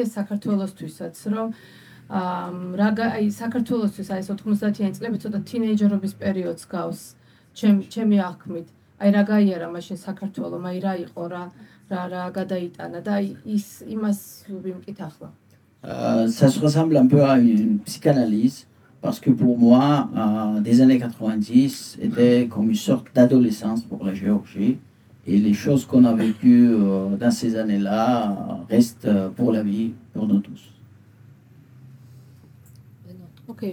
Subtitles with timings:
[0.00, 1.48] არის საქართველოსთვისაც, რომ
[2.80, 7.00] რა აი საქართველოსთვის აი ეს 90-იანი წლები ცოტა თინეიჯერობის პერიოდს გავს
[7.56, 8.68] ჩემ ჩემი აღქმით.
[9.02, 11.44] აი რა გაიარა მაშინ საქართველოს, აი რა იყო რა
[11.92, 13.26] რა რა გადაიტანა და აი
[13.56, 14.18] ის იმას
[14.48, 15.30] ვიმკით ახლა.
[16.28, 18.66] ça se ressemble un peu à une psychanalyse
[19.00, 24.14] parce que pour moi, euh, des années 90 était comme une sorte d'adolescence pour la
[24.14, 24.78] Géorgie.
[25.26, 29.92] Et les choses qu'on a vécues euh, dans ces années-là restent euh, pour la vie,
[30.12, 30.70] pour nous tous.
[33.46, 33.66] Ok.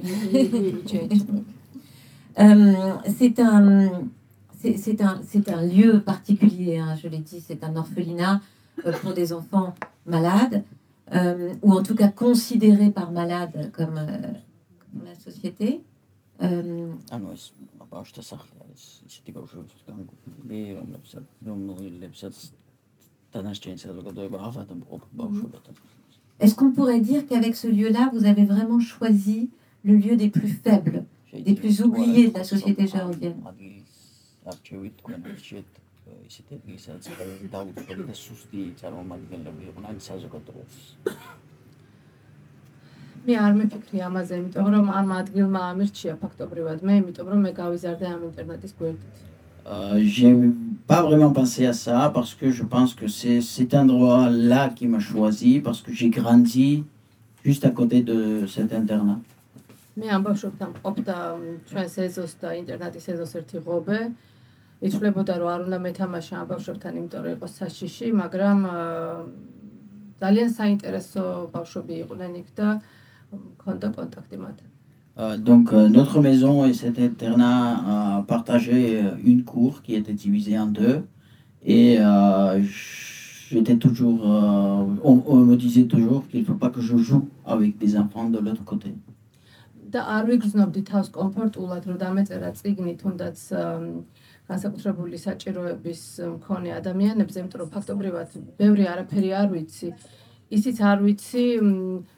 [3.07, 3.90] c'est un,
[4.59, 8.41] c'est un, un, lieu particulier, hein, je l'ai dit, c'est un orphelinat
[8.85, 9.73] euh, pour des enfants
[10.05, 10.63] malades,
[11.63, 15.81] ou en tout cas considérés par malades comme, comme la société.
[16.40, 16.48] ah
[17.18, 17.34] non,
[18.04, 18.45] je te sors.
[26.40, 29.50] Est-ce qu'on pourrait dire qu'avec ce lieu-là, vous avez vraiment choisi
[29.84, 33.41] le lieu des plus faibles, des plus oubliés de la société géorgienne
[43.30, 48.05] მე არ მეფიქრი ამაზე, იმიტომ რომ ამ ადგილმა ამირჩია ფაქტობრივად მე, იმიტომ რომ მე გავიზარდე
[48.10, 49.18] ამ ინტერნეტის გვერდით.
[50.16, 50.34] j'ai
[50.88, 54.99] pas vraiment pensé à ça parce que je pense que c'est cet endroit-là qui m'a
[54.99, 56.84] choisi parce que j'ai grandi
[57.46, 59.20] juste à côté de cet internat.
[59.99, 61.18] მე ამ ბავშვებთან ყოფდა
[61.70, 63.99] ჩვენს ეზოს და ინტერნეტის ეზოს ერთი ღობე.
[64.88, 68.58] იცვლებოდა რომ არ უნდა მეთამაშა ამ ბავშვებთან, იმიტომ რომ იყო საშიში, მაგრამ
[70.24, 71.24] ძალიან საინტერესო
[71.56, 72.68] ბავშვები იყვნენ იქ და
[75.19, 80.58] Euh, donc euh, notre maison et cet internat partageaient euh, une cour qui était divisée
[80.58, 81.03] en deux
[81.66, 81.97] et
[83.52, 84.24] j'étais toujours
[85.03, 88.40] on, me disait toujours qu'il ne faut pas que je joue avec des enfants de
[88.40, 88.94] l'autre côté.
[89.90, 93.38] და არ ვიგრძნობდი თავს კომფორტულად რომ დამეწერა წიგნი თუნდაც
[94.50, 96.02] განსაკუთრებული საჭიროების
[96.36, 98.30] მქონე ადამიანებზე, იმიტომ რომ ფაქტობრივად
[98.62, 99.90] ბევრი არაფერი არ ვიცი.
[100.50, 101.46] ისიც არ ვიცი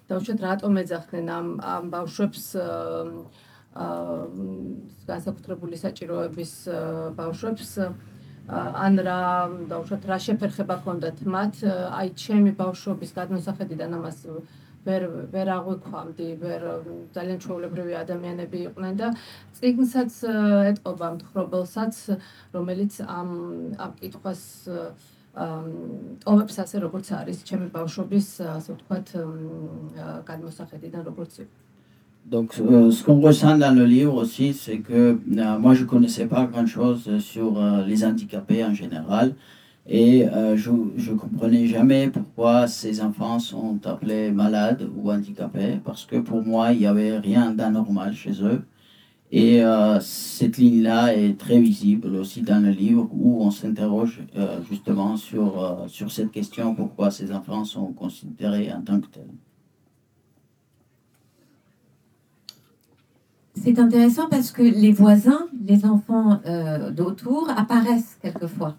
[0.08, 3.12] დაუშვათ რატომ ეძახდნენ ამ ამ ბავშვებს აა
[5.08, 6.54] განსაკუთრებული საჭიროების
[7.20, 7.70] ბავშვებს.
[8.52, 9.20] ან რა
[9.72, 11.56] დაუშვათ რა შეფერხება ჰქონდათ მათ
[12.00, 14.20] აი ჩემი ბავშვობის გადმოსახედიდან ამას
[14.86, 16.62] ვერ ვერ აღვიქვამდი, ვერ
[17.16, 19.08] ძალიან ჩვეულებრივი ადამიანები იყვნენ და
[19.60, 20.12] წიგნსაც
[20.74, 21.96] ეტყობა მთხრობელსაც,
[22.56, 23.30] რომელიც ამ
[23.78, 24.42] ამ კითხვას
[26.25, 29.09] ტოვებს ასე როგორც არის ჩემი ბავშვობის ასე ვთქვათ
[30.31, 31.67] გადმოსახედიდან როგორც იყო
[32.27, 35.87] Donc, euh, ce qu'on ressent dans le livre aussi, c'est que euh, moi, je ne
[35.87, 39.35] connaissais pas grand-chose sur euh, les handicapés en général.
[39.89, 45.79] Et je ne comprenais jamais pourquoi ces enfants sont appelés malades ou handicapés.
[45.85, 48.65] Parce que pour moi, il n'y avait rien d'anormal chez eux.
[49.34, 54.62] Et euh, cette ligne-là est très visible aussi dans le livre où on s'interroge euh,
[54.70, 59.32] justement sur, euh, sur cette question, pourquoi ces enfants sont considérés en tant que tels.
[63.56, 66.42] C'est intéressant parce que les voisins, les enfants
[66.96, 68.76] d'autour apparaissent quelquefois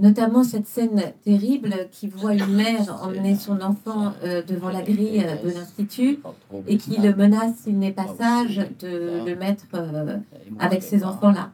[0.00, 5.24] notamment cette scène terrible qui voit une mère emmener son enfant euh, devant la grille
[5.24, 6.18] euh, de l'institut
[6.66, 10.16] et qui le menace, s'il n'est pas sage, de le mettre euh,
[10.58, 11.52] avec ces enfants-là.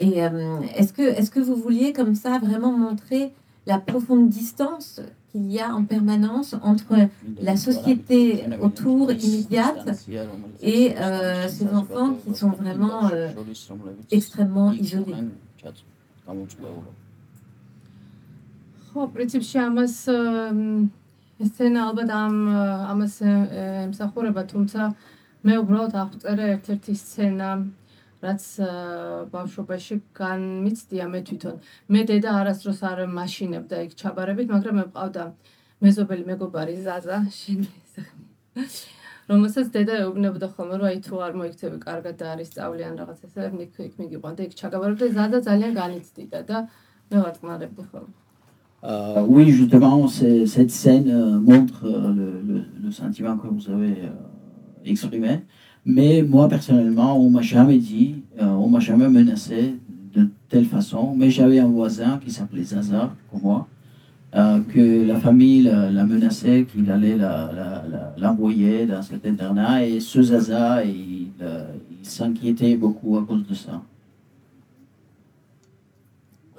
[0.00, 0.18] Et
[0.74, 3.32] est-ce que, est que vous vouliez comme ça vraiment montrer
[3.64, 5.00] la profonde distance
[5.30, 6.96] qu'il y a en permanence entre
[7.40, 10.04] la société autour immédiate
[10.60, 10.94] et
[11.48, 13.08] ces enfants qui sont vraiment
[14.10, 15.14] extrêmement isolés
[16.26, 16.92] გამოწვეულო.
[18.94, 19.94] ხო, პრინციპში ამას
[21.44, 22.36] ესენა ალბათ ამ
[22.94, 23.14] ამას
[23.90, 24.80] ემსახურება, თუმცა
[25.44, 27.50] მე უბრალოდ აღწერე ერთ-ერთი სცენა,
[28.24, 28.44] რაც
[29.34, 31.56] ბავშვობაში განმიცდია მე თვითონ.
[31.92, 35.24] მე დედა არასდროს არ მაშინებდა იქ ჩაბარებით, მაგრამ მე მყავდა
[35.84, 39.03] მეზობელი მეგობარი ზაზა, შენ ესახი.
[39.30, 43.24] რომელსაც დედა ეუბნებოდა ხოლმე რომ აი თუ არ მოიქცევი კარგად და არის სწავლი ან რაღაც
[43.28, 46.58] ესე იქ იქ მიგიყვანდა იქ ჩაგაბარებდა ზადა ძალიან განიცდიდა და
[47.10, 48.14] მე ვატყმარებდი ხოლმე
[48.84, 53.94] Euh, oui, justement, cette scène euh, montre euh, le, le, le, sentiment que vous avez
[54.84, 55.40] exprimé.
[55.86, 59.74] Mais moi, personnellement, on m'a jamais dit, on m'a jamais menacé
[60.14, 61.14] de telle façon.
[61.16, 63.68] Mais j'avais un voisin qui s'appelait Zaza, pour moi,
[64.36, 67.16] Euh, que la famille la, menaçait, qu'il allait
[68.18, 69.86] l'envoyer dans cet internat.
[69.86, 73.80] Et ce Zaza, il, euh, il s'inquiétait beaucoup à cause de ça.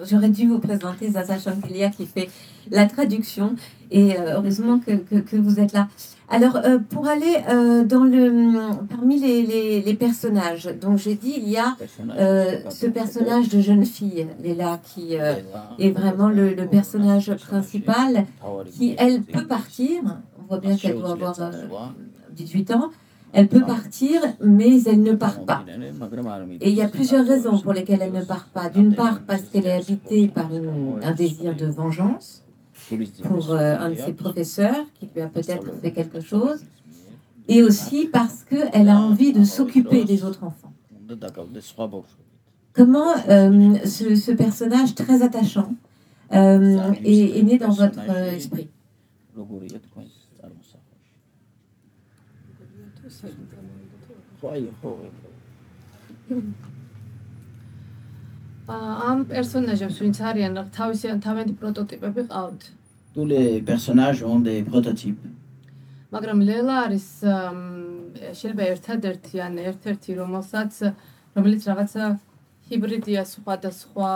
[0.04, 2.30] J'aurais dû vous présenter Zaza Shankilia qui fait
[2.72, 3.56] la traduction.
[3.92, 5.88] Et euh, heureusement que, que, vous êtes là.
[6.28, 8.52] Alors, euh, pour aller euh, dans le,
[8.90, 11.76] parmi les, les, personnages, donc j'ai dit, il y a
[12.70, 18.26] ce personnage de jeune fille, Léla, qui est vraiment le, le, personnage principal,
[18.72, 20.02] qui, elle, peut partir.
[20.40, 21.94] On voit bien qu'elle doit avoir
[22.32, 22.90] 18 ans.
[23.38, 25.66] Elle peut partir, mais elle ne part pas.
[26.62, 28.70] Et il y a plusieurs raisons pour lesquelles elle ne part pas.
[28.70, 30.50] D'une part, parce qu'elle est habitée par
[31.04, 32.46] un désir de vengeance
[33.24, 36.64] pour euh, un de ses professeurs qui lui a peut-être fait quelque chose,
[37.50, 40.74] et aussi parce qu'elle a envie de s'occuper des autres enfants.
[42.72, 45.74] Comment euh, ce, personnage très attachant
[46.34, 48.70] euh, est, est, né dans votre esprit?
[59.11, 62.61] ამ პერსონაჟებს ვინც არიან თავისიან თავენდი პროტოტიპები ყავთ
[63.15, 65.27] tous les personnages ont des prototypes
[66.15, 67.07] მაგრამ ლელა არის
[68.39, 70.73] შეიძლება ერთადერთი ან ერთ-ერთი რომელსაც
[71.37, 72.05] რომელიც რაღაცა
[72.71, 74.11] ჰიბრიდია სხვადასხვა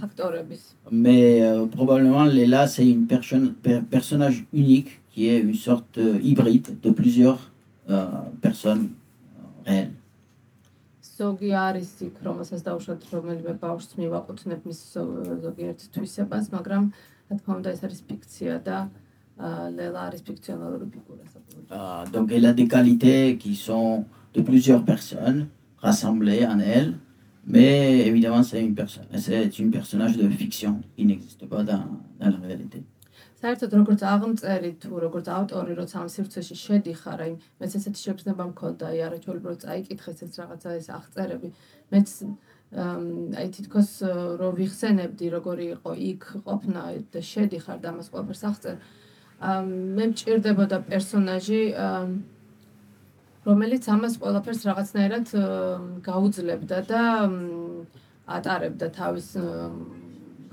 [0.00, 3.54] ფაქტორების mais euh, probablement Léla c'est une personne
[3.94, 7.40] personnage unique qui est une sorte euh, hybride de plusieurs
[7.88, 8.06] euh,
[8.42, 8.97] personnes réelles
[11.19, 14.79] ზოგი არის იქ, რომელსაც დავუშვათ რომელიმე ბავშვს მივაკუთვნებ მის
[15.45, 16.83] ზოგიერთ თვისებას, მაგრამ
[17.29, 18.77] რა თქმა უნდა ეს არის ფიქცია და
[19.75, 21.25] ლელა არის ფიქციონალური ფიგურა
[21.71, 25.47] Ah, donc elle a des qualités qui sont de plusieurs personnes
[25.77, 26.97] rassemblées en elle,
[27.45, 31.85] mais évidemment c'est une personne, c'est une personnage de fiction qui n'existe pas dans,
[32.19, 32.83] dans la réalité.
[33.39, 37.33] საერთოდ როგორც აღმწერი თუ როგორც ავტორი როცა ამ სივრცეში შედიხარ, აი
[37.63, 41.49] მეც ესეთი შეგრძნება მქონდა, აი არაჩვეულებრივ წაიკითხეს ეს რაღაცა ეს აღწერები.
[41.93, 42.09] მეც
[43.39, 43.91] აი თითქოს
[44.39, 46.81] რო ვიხსენებდი როგორი იყო იქ ყოფნა
[47.15, 48.75] და შედიხარ და მას ყველაფერს აღწერ.
[49.39, 51.61] მე მჭირდებოდა პერსონაჟი
[53.47, 55.27] რომელიც ამას ყველაფერს რაღაცნაირად
[56.03, 57.03] გაუძლებდა და
[58.27, 59.27] ატარებდა თავის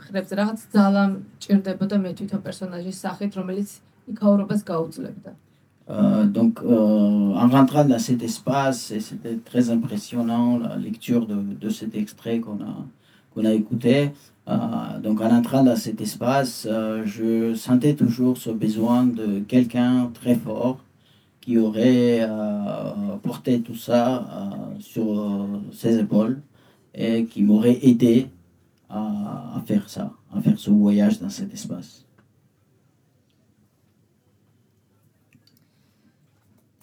[0.05, 1.03] ხრებს რაღაც ძალა
[1.43, 3.69] ჭირდებოდა მე თვითონ პერსონაჟის სახით, რომელიც
[4.11, 5.31] იქაურობას გაუძლებდა.
[5.89, 11.35] Euh, donc, euh, en rentrant dans cet espace, et c'était très impressionnant la lecture de,
[11.35, 12.85] de cet extrait qu'on a,
[13.33, 14.11] qu'on a écouté.
[14.47, 20.11] Euh, donc, en entrant dans cet espace, euh, je sentais toujours ce besoin de quelqu'un
[20.13, 20.79] très fort
[21.41, 26.41] qui aurait euh, porté tout ça euh, sur ses épaules
[26.93, 28.29] et qui m'aurait aidé
[28.88, 32.04] à, faire ça, à faire ce voyage dans cet espace.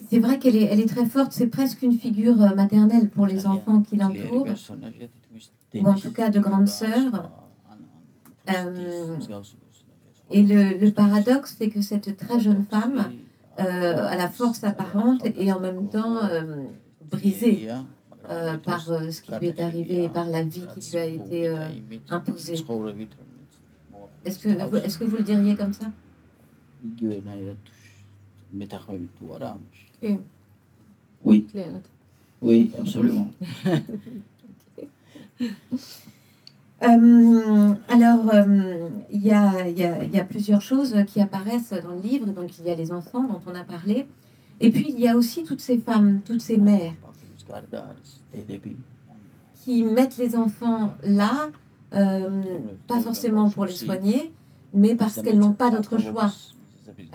[0.10, 3.26] C'est vrai qu'elle est, elle est très forte, c'est presque une figure euh, maternelle pour
[3.26, 4.48] les enfants qui l'entourent,
[5.74, 7.32] ou en tout cas de grande sœur.
[8.50, 9.18] Euh,
[10.30, 13.12] et le, le paradoxe, c'est que cette très jeune femme
[13.60, 16.20] euh, a la force apparente et en même temps
[17.10, 17.70] brisée.
[18.30, 21.06] Euh, par euh, ce qui lui est arrivé et par la vie qui lui a
[21.06, 21.68] été euh,
[22.10, 22.54] imposée.
[24.24, 25.88] Est-ce que, est que vous le diriez comme ça?
[31.26, 31.46] Oui.
[32.42, 33.30] Oui, absolument.
[36.80, 38.32] alors,
[39.12, 42.28] il y, a, y, a, y, a, plusieurs choses qui apparaissent dans le livre.
[42.28, 44.06] Donc, il y a les enfants dont on a parlé.
[44.62, 46.94] Et puis, il y a aussi toutes ces femmes, toutes ces mères
[49.64, 51.50] qui mettent les enfants là,
[51.94, 52.42] euh,
[52.88, 54.34] pas forcément pour les soigner,
[54.74, 56.32] mais parce qu'elles n'ont pas d'autre choix.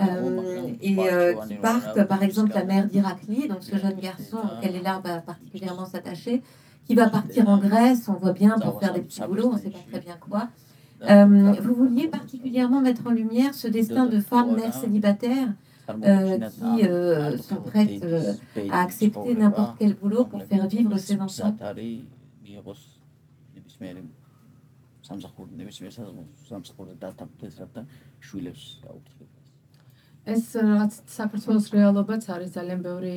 [0.00, 4.76] Euh, et euh, qui partent, par exemple, la mère d'Irakli, donc ce jeune garçon auquel
[4.76, 6.42] est là va particulièrement s'attacher,
[6.86, 9.58] qui va partir en Grèce, on voit bien, pour faire des petits boulots, on ne
[9.58, 10.48] sait pas très bien quoi.
[11.60, 15.48] vous vouliez particulièrement mettre en lumière ce destin de femme mère célibataire
[15.87, 18.33] qui euh, sont prêtes euh,
[18.71, 21.55] à accepter n'importe quel boulot pour faire vivre ses enfants.
[30.23, 33.15] ეს რაღაც საქართველოს რეალობაც არის ძალიან ბევრი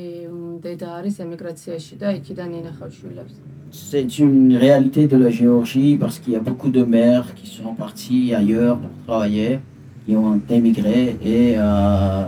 [0.59, 3.35] დედა არის ემიგრაციაში და იქიდან ინახავს შვილებს.
[3.71, 7.75] C'est une réalité de la Géorgie parce qu'il y a beaucoup de mères qui sont
[7.75, 9.59] parties ailleurs pour travailler,
[10.04, 12.24] qui ont émigré et euh,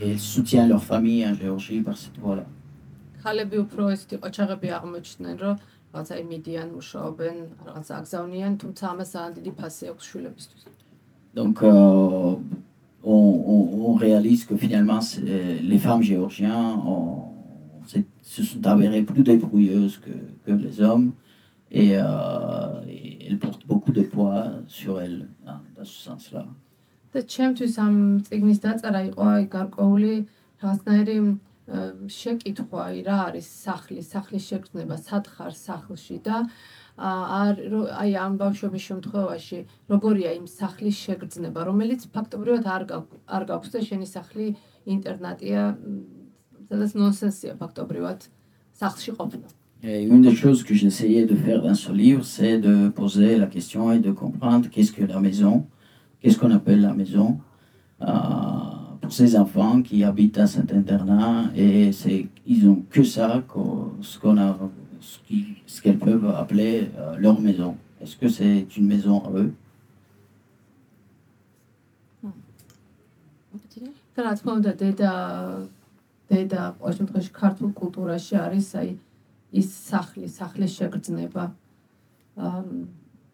[0.00, 2.44] et soutiennent leur famille en Géorgie par cette voie-là.
[11.34, 12.38] Donc, euh, on,
[13.04, 17.24] on, on, réalise que finalement, les femmes géorgiennes ont,
[18.22, 20.10] se sont avérées plus débrouilleuses que,
[20.46, 21.12] que les hommes
[21.70, 26.46] et, euh, et elle porte beaucoup de poids sur elle hein, dans ce sens-là.
[27.12, 27.94] და ჩემთვის ამ
[28.28, 30.14] წიგნის დაწერა იყო აი გარკვეული
[30.60, 31.16] რაღაცნაირი
[31.68, 36.36] შეკითხვა, აი რა არის სახლი, სახლის შეგრძნება, სად ხარ სახლში და
[36.98, 37.60] არ
[38.02, 39.58] აი ამ ბავშვების შემთხვევაში
[39.92, 42.82] როგორია იმ სახლის შეგრძნება, რომელიც ფაქტობრივად არ
[43.36, 44.48] არ გაქვს და შენი სახლი
[44.88, 45.62] ინტერნატია,
[46.68, 48.28] სადაც ნონსენსია ფაქტობრივად
[48.80, 49.57] სახლში ყოფნა.
[49.83, 53.47] Et une des choses que j'essayais de faire dans ce livre, c'est de poser la
[53.47, 55.65] question et de comprendre qu'est-ce que la maison,
[56.21, 57.37] qu'est-ce qu'on appelle la maison
[58.01, 58.07] euh,
[59.01, 63.91] pour ces enfants qui habitent dans cet internat et c'est, ils ont que ça, qu'au-
[64.01, 64.57] ce qu'on a,
[65.01, 67.75] ce qui- ce qu'elles peuvent appeler euh, leur maison.
[68.01, 69.51] Est-ce que c'est une maison à eux
[74.15, 75.11] და რა თქმა უნდა დედა
[76.29, 78.89] დედა ყოველ შემთხვევაში ქართულ კულტურაში არის აი
[79.53, 81.51] ის სახლი, სახლის შეგრძნება.
[82.37, 82.61] აა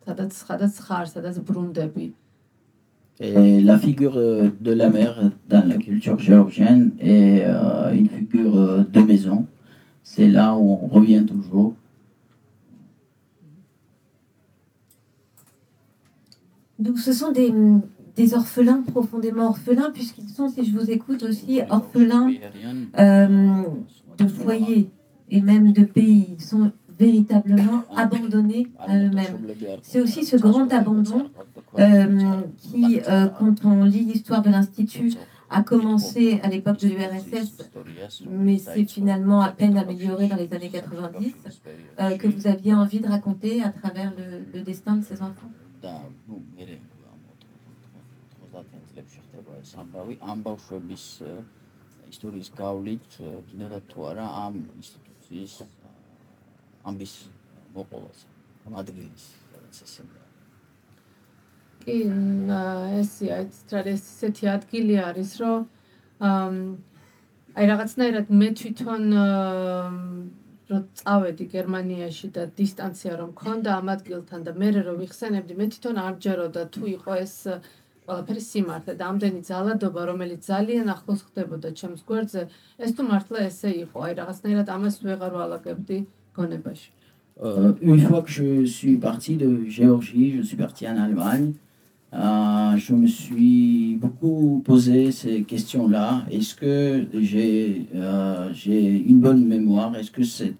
[0.05, 2.13] სადაც სადაც ხარ, სადაც ბრუნდები.
[3.21, 8.57] Et la figure euh, de la mère dans la culture géorgienne est euh, une figure
[8.57, 9.45] euh, de maison.
[10.03, 11.73] C'est là où on revient toujours.
[16.79, 17.53] Donc ce sont des,
[18.15, 22.31] des orphelins profondément orphelins, puisqu'ils sont, si je vous écoute aussi, orphelins
[22.97, 23.63] euh,
[24.17, 24.89] de foyer
[25.30, 26.28] et même de pays.
[26.38, 29.38] Ils sont véritablement abandonnés à eux-mêmes.
[29.82, 31.30] C'est aussi ce grand abandon
[31.78, 35.14] euh, qui, euh, quand on lit l'histoire de l'Institut,
[35.50, 37.70] a commencé à l'époque de l'URSS,
[38.28, 41.34] mais c'est finalement à peine amélioré dans les années 90,
[42.00, 45.50] euh, que vous aviez envie de raconter à travers le, le destin de ces enfants.
[55.42, 55.54] ის
[56.84, 57.14] ამბის
[57.74, 58.26] მოყოლას
[58.68, 59.24] ამ ადგილის
[59.54, 60.06] რაღაც ესე
[61.84, 61.96] კი
[63.00, 63.60] ესეა ეს
[63.92, 65.66] ესეთი ადგილი არის რომ
[67.54, 69.02] აი რაღაცნაირად მე თვითონ
[70.70, 76.00] რომ წავედი გერმანიაში და დისტანცია რომ მქონდა ამ ადგილთან და მე რომ ვიხსენებდი მე თვითონ
[76.04, 77.34] არ ჯეროდა თუ იყო ეს
[78.09, 82.41] ყველაფერი სიმართლე და ამდენი ძალადობა, რომელიც ძალიან ახლოს ხდებოდა ჩემს გვერდზე,
[82.83, 85.97] ეს თუ მართლა ესე იყო, აი რაღაცნაირად ამას ვეღარ ვალაგებდი
[86.37, 86.89] გონებაში.
[87.41, 91.53] Euh, une fois que je suis parti de Géorgie, je suis parti en Allemagne,
[92.11, 96.25] euh, je me suis beaucoup posé ces questions-là.
[96.31, 100.57] Est-ce que j'ai euh, j'ai une bonne mémoire Est-ce que cette,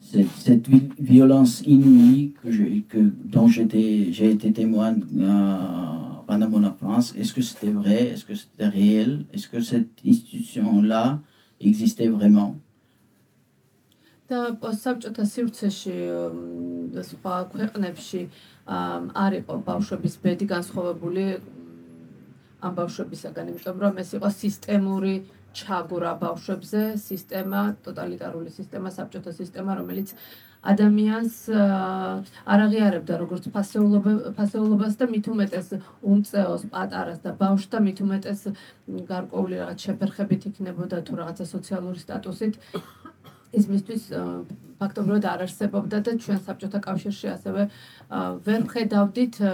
[0.00, 2.98] cette, cette vi- violence inouïe que je- que,
[3.34, 8.35] dont j'étais- j'ai été témoin euh, pendant mon enfance, est-ce que c'était vrai Est-ce que
[8.35, 11.19] c'était réel Est-ce que cette institution-là
[11.59, 12.51] existait vraiment?
[14.27, 15.93] და პოსტსაბჭოთა სივრცეში
[17.09, 18.21] სხვა ქვეყნებში
[19.23, 21.23] არ იყო ბავშვების ბედი განსხვავებული
[22.59, 25.13] ამ ბავშვებისაგან, იმიტომ რომ ეს იყო სისტემური
[25.57, 30.11] ჩაგვრა ბავშვებზე, სისტემა, ტოტალიტარული სისტემა, საბჭოთა სისტემა, რომელიც
[30.63, 31.63] ადამიანს ა,
[32.45, 35.67] არ აღიარებდა როგორც ფასეულობა- ფასეულობას და მით უმეტეს
[36.01, 38.41] უმწეოს პატარას და ბავშვს და მით უმეტეს
[39.11, 42.55] გარკვეული რაღაც შეფერხებით იქნებოდა თუ რაღაცა სოციალური სტატუსით.
[43.57, 44.03] ის მისთვის
[44.77, 47.61] ფაქტობრივად არ არსებობდა და ჩვენ საბჭოთა კავშირში ასევე
[48.45, 49.53] ვერ ვხედავდით ა,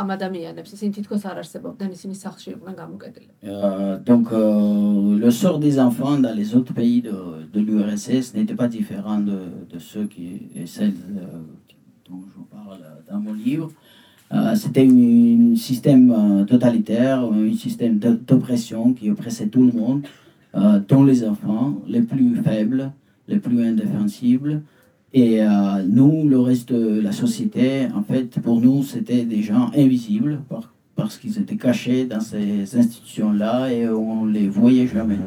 [0.00, 5.58] ამ ადამიანებს ისინი თითქოს არ არსებობდნენ ისინი სახლში იყვნენ გამოკეტილები Euh, donc, euh, le sort
[5.66, 7.16] des enfants dans les autres pays de,
[7.54, 9.38] de l'URSS n'était pas différent de,
[9.72, 11.42] de ceux qui, et celles euh,
[12.08, 12.78] dont je vous parle
[13.10, 13.68] dans mon livre.
[14.32, 20.02] Euh, C'était un système euh, totalitaire, un système d'o- d'oppression qui oppressait tout le monde,
[20.54, 22.92] euh, dont les enfants, les plus faibles,
[23.26, 24.62] les plus indéfensibles.
[25.17, 25.47] et euh,
[25.87, 30.73] nous, le reste de la société, en fait, pour nous, c'était des gens invisibles par-
[30.97, 35.19] parce qu'ils étaient cachés dans ces institutions-là et on les voyait jamais.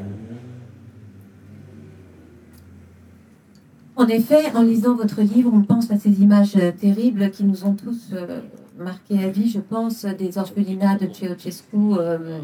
[3.96, 7.64] En effet, en lisant votre livre, on pense à ces images euh, terribles qui nous
[7.64, 8.40] ont tous euh,
[8.78, 12.40] marqués à vie, je pense, des orphelinats de Ceausescu euh,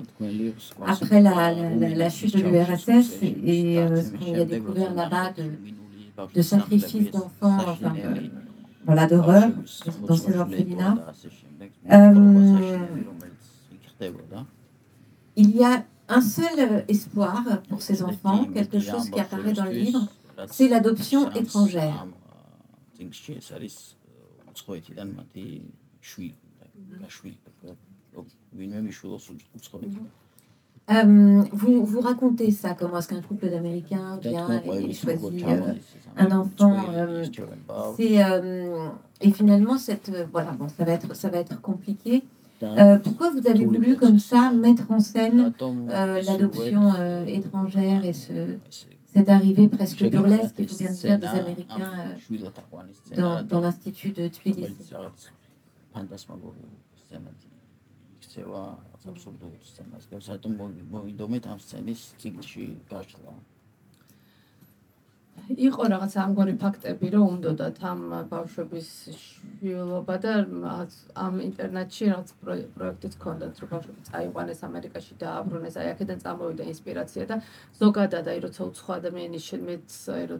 [0.86, 5.34] après la, chute de l'URSS et ce qu'on a découvert là-bas
[6.34, 7.94] de sacrifices d'enfants, enfin,
[8.84, 9.50] voilà, d'horreur
[10.06, 11.12] dans ces orphelinats.
[11.90, 12.78] Euh,
[15.36, 19.64] Il y a un seul euh, espoir pour ces enfants, quelque chose qui apparaît dans
[19.64, 20.06] le livre,
[20.50, 22.06] c'est l'adoption étrangère.
[30.90, 35.72] Euh, vous, vous racontez ça, comment est-ce qu'un couple d'Américains vient et choisit euh,
[36.16, 36.76] un enfant.
[36.92, 37.24] euh,
[37.96, 38.18] c'est,
[39.20, 42.22] et finalement, cette, voilà, bon, ça, va être, ça va être compliqué.
[43.02, 45.52] Pourquoi vous avez voulu comme ça mettre en scène
[46.26, 46.92] l'adoption
[47.26, 48.56] étrangère et ce,
[49.14, 54.28] cette arrivée presque burlesque, il faut bien dire, des Américains euh, dans, dans l'Institut de
[54.28, 54.92] Tbilissi
[65.64, 68.00] იყო რაღაც ამგვარი ფაქტები, რომ უნდათ ამ
[68.32, 68.88] ბავშვების
[69.20, 70.32] შვილობა და
[71.24, 76.64] ამ ინტერნეტში რაღაც პრო- პროექტიც ჰქონდათ, რომ ბავშვები წაიყვანეს ამერიკაში და აბრუნეს, აი აქედან წამოვიდა
[76.72, 77.36] ინსპირაცია და
[77.80, 80.38] ზოგადად აი როცა უცხო ადამიანი შემეც აი რო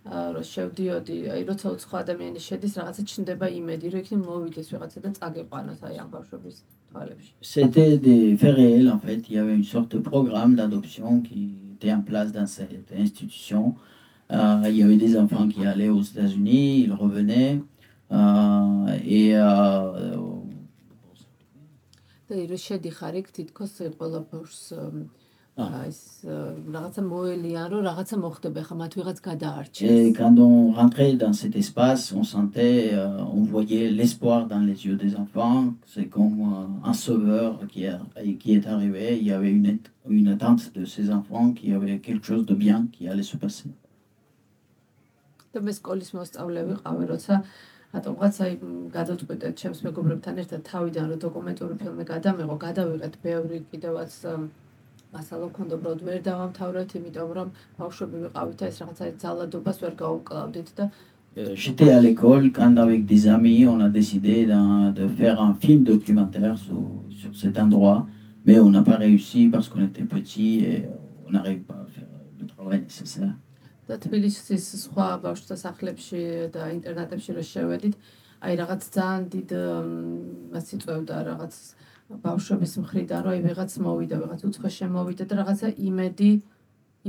[0.00, 4.98] აა, რო შევდიოდი, აი როცა უცხო ადამიანი შედის, რაღაცა ჩნდება იმედი, რომ იქნებ მოვიდეს ვიღაცა
[5.04, 6.56] და წაგეყვანოს აი ამ ბავშვების.
[7.40, 9.22] C'était des faits réels en fait.
[9.28, 13.74] Il y avait une sorte de programme d'adoption qui était en place dans cette institution.
[14.32, 17.60] Euh, il y avait des enfants qui allaient aux États-Unis, ils revenaient.
[18.12, 20.16] euh, et euh,
[25.59, 25.85] და რო შედიხარ იქ თითქოს ყველა ბავშვს აა.
[25.85, 30.17] აა ის აა, რაღაცა მოელიან, რომ რაღაცა მოხდება, ხა მათ ვიღაც Et გადაარჩეს.
[30.19, 34.97] quand on rentrait dans cet espace, on sentait, euh, on voyait l'espoir dans les yeux
[34.97, 35.73] des enfants.
[35.87, 38.01] C'est comme euh, un sauveur qui, a-
[38.41, 39.17] qui est arrivé.
[39.17, 42.45] Il y avait une, at- une attente de ces enfants qu'il y avait quelque chose
[42.45, 43.69] de bien qui allait se passer.
[45.55, 47.35] და მე სკოლის მოსწავლე ვიყავი, როცა
[47.95, 54.11] რატომღაც აი მ, გადავწყვიტეთ ჩემს მეგობრებთან ერთად თავიდან რომ დოკუმენტური ფილმი გადამეღო, გადავიღეთ ბევრი კიდევაც
[54.35, 54.51] ემ,
[55.14, 57.48] მასალა ქონდა, უბრალოდ ვერ დავამთავრეთ, იმიტომ რომ
[57.78, 60.90] ბავშვები ვიყავით და ეს რაღაცა ძალადობას ვერ გაუკლავდით და
[61.36, 66.58] J'étais à l'école quand avec des amis on a décidé de faire un film documentaire
[66.58, 68.08] sur, sur cet endroit,
[68.44, 70.88] mais on n'a pas réussi parce qu'on était petits et
[71.28, 72.08] on n'arrive pas à faire
[72.40, 73.36] le travail nécessaire.
[73.90, 76.22] და თბილისის სხვა ბავშვთა სახლებში
[76.54, 77.94] და ინტერნატებში რო შევედით,
[78.40, 79.54] აი რაღაც ძალიან დიდ
[80.54, 81.54] მას იწევდა რაღაც
[82.10, 86.30] ბავშვების მხრიდან, რომ აი ვიღაც მოვიდა, ვიღაც უცხო შემოვიდა და რაღაცა იმედი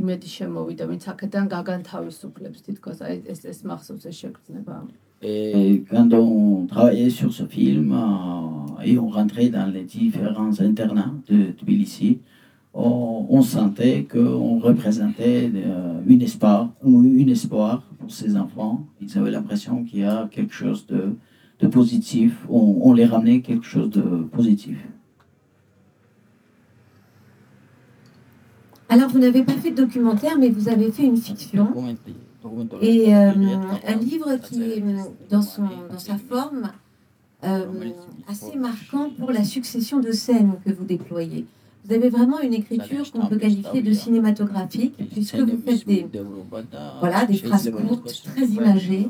[0.01, 4.75] იმედი შემოვიდა, ვინც აქედან გაგანთავისუფლებს თითქოს აი ეს ეს მახსოვს ეს შეგრძნება.
[5.23, 11.13] Et quand on travaillait sur ce film euh, et on rentrait dans les différents internats
[11.29, 12.19] de Tbilissi,
[12.73, 18.87] on, on sentait qu'on représentait euh, une, espoir, une espoir pour ces enfants.
[18.99, 21.13] Ils avaient l'impression qu'il y a quelque chose de,
[21.61, 22.45] de positif.
[22.49, 24.77] On, les ramenait quelque chose de positif.
[28.89, 31.73] Alors, vous n'avez pas fait de documentaire, mais vous avez fait une fiction.
[32.81, 33.31] Et euh,
[33.87, 34.83] un livre qui est
[35.29, 36.71] dans, son, dans sa forme
[37.43, 37.65] euh,
[38.27, 41.45] assez marquant pour la succession de scènes que vous déployez.
[41.85, 46.05] Vous avez vraiment une écriture qu'on peut qualifier de cinématographique, puisque vous faites des,
[46.99, 49.09] voilà, des phrases courtes, très imagées.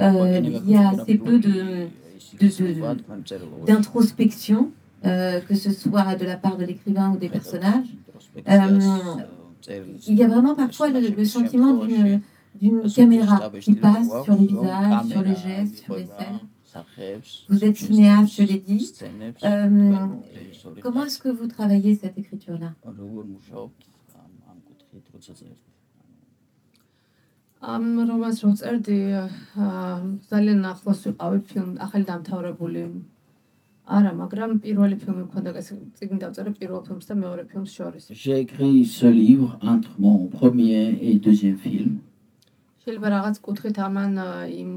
[0.00, 1.48] Euh, il y a assez peu de,
[2.40, 2.80] de- de-
[3.66, 4.70] d'introspection,
[5.04, 7.86] euh, que ce soit de la part de l'écrivain ou des personnages.
[8.48, 8.78] Euh,
[10.08, 12.20] Il y a vraiment parfois le, le sentiment d'une
[12.60, 16.40] d'une caméra qui passe sur les visages, sur les gestes, sur les scènes.
[17.50, 18.92] Vous êtes cinéaste, je l'ai dit.
[19.44, 19.96] Euh,
[20.82, 22.72] comment est-ce que vous travaillez cette écriture-là?
[27.62, 29.00] ამ რომანს რო წერდი,
[30.30, 32.82] ძალიან ახლოს ვიყავი ფილმ ახალი დამთავრებული.
[33.86, 38.04] არა, მაგრამ პირველი ფილმი მქონდა, ეს წიგნი დავწერე პირველ ფილმს და მეორე ფილმს შორის.
[38.10, 42.02] J'ai écrit ce livre entre mon premier et deuxième film.
[42.82, 44.70] შეიძლება რაღაც კუთხით ამან აა, იმ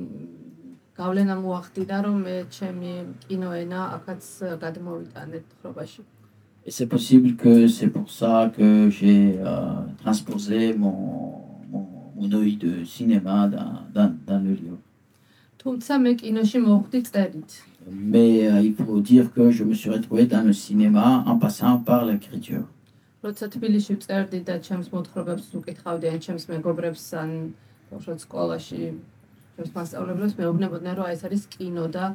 [0.99, 2.93] გავლენა მოახდინა, რომ მე ჩემი
[3.25, 6.01] კინოენა აქაც აა, გადმოვიტანეთ ხრობაში.
[6.65, 11.48] Et c'est possible que c'est pour ça que j'ai euh, transposé mon,
[12.27, 14.77] dans, dans le livre.
[15.59, 17.51] თუმცა მე კინოში მოვხდი წერით.
[17.91, 21.79] Mais euh, il faut dire que je me suis retrouvé dans le cinéma en passant
[21.79, 22.65] par l'écriture.
[23.23, 27.29] როცა თბილისში წერდი და ჩემს მოთხრობებს უკითხავდი ან ჩემს მეგობრებს ან
[27.91, 28.83] ბავშვად სკოლაში
[29.55, 32.05] ჩემს მასწავლებლებს მეუბნებოდნენ რომ ეს არის კინო და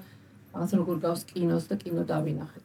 [0.54, 2.64] რაღაც როგორ გავს კინოს და კინო დავინახეთ.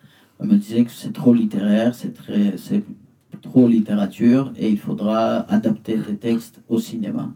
[0.41, 2.83] On me disait que c'est trop littéraire, c'est très, c'est
[3.43, 7.31] trop littérature et il faudra adapter des textes au cinéma.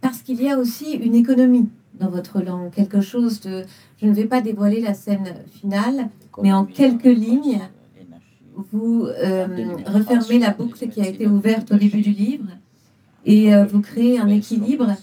[0.00, 3.64] Parce qu'il y a aussi une économie dans votre langue, quelque chose de...
[4.02, 6.10] Je ne vais pas dévoiler la scène finale,
[6.42, 7.60] mais en quelques lignes,
[8.72, 12.48] vous euh, refermez la boucle qui a été ouverte au début du livre
[13.24, 14.96] et euh, vous créez un équilibre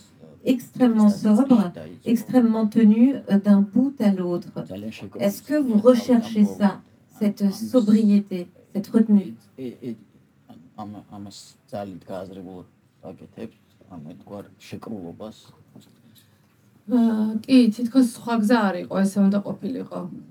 [0.46, 1.72] extrêmement sobre,
[2.06, 4.50] extrêmement tenu euh, d'un bout à l'autre.
[5.20, 6.82] Est-ce que vous recherchez ça,
[7.20, 9.34] cette sobriété, cette retenue?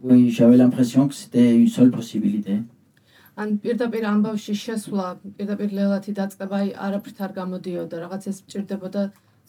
[0.02, 2.62] Oui, j'avais l'impression que c'était une seule possibilité.
[3.32, 5.04] ან პირდაპირ ამბავში შესვლა,
[5.36, 9.02] პირდაპირ ლელათი დაწყება, აი არაფრით არ გამოდიოდა, რაღაც ეს ჭირდებოდა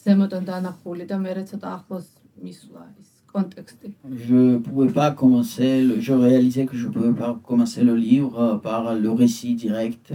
[0.05, 2.09] ზემოდან დანახული და მე ცოტა ახლოს
[2.45, 3.89] მისვლა ის კონტექსტი.
[4.29, 8.95] Je pouvais pas commencer, le, je réalisais que je pouvais pas commencer le livre par
[8.95, 10.13] le récit direct,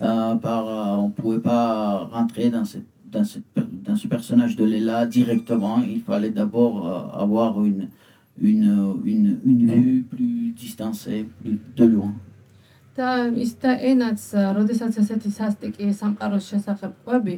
[0.00, 3.44] euh, par euh, on pouvait pas rentrer dans cette dans, cette,
[3.84, 7.88] dans ce personnage de Léla directement, il fallait d'abord euh, avoir une,
[8.40, 12.14] une, une, une vue plus distancée, plus de loin.
[12.96, 14.22] და ის და ენაც,
[14.56, 17.34] როდესაც ესეთი სასტიკი სამყაროს შესახებ ყვები,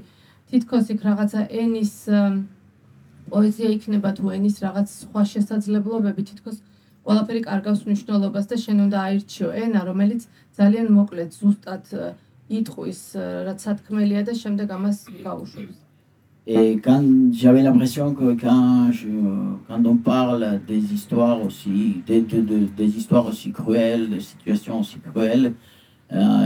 [0.53, 1.93] თითქოს იქ რაღაცა ენის
[3.33, 6.57] პოეზია იქნება თუ ენის რაღაც სხვა შესაძლებლობები, თითქოს
[7.07, 10.21] ყველაფერი კარგავს მნიშვნელობას და შენ უნდა აირჩიო ენა, რომელიც
[10.59, 11.85] ძალიან მოკლედ ზუსტად
[12.59, 13.01] იტყვის,
[13.49, 15.77] რაც სათქმელია და შემდეგ ამას გაუშვებს.
[16.45, 19.07] Et quand j'avais l'impression que quand, je,
[19.65, 24.81] quand on parle des histoires aussi, des, de, de, des histoires aussi cruelles, des situations
[24.81, 25.72] aussi cruelles, euh,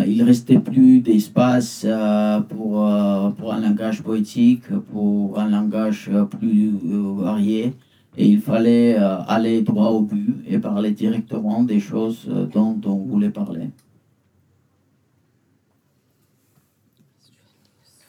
[0.08, 6.74] il restait plus d'espace euh, pour, euh, pour un langage poétique, pour un langage plus
[6.86, 7.74] euh, varié.
[8.18, 12.80] Et il fallait euh, aller droit au but et parler directement des choses euh, dont
[12.86, 13.70] on voulait parler.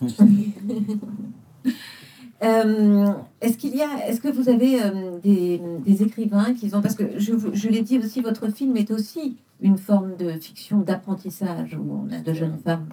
[2.43, 3.07] Euh,
[3.41, 6.95] est-ce qu'il y a, est-ce que vous avez euh, des, des, écrivains qui ont, parce
[6.95, 11.77] que je, je l'ai dit aussi, votre film est aussi une forme de fiction d'apprentissage
[11.77, 12.87] où on a de jeunes femmes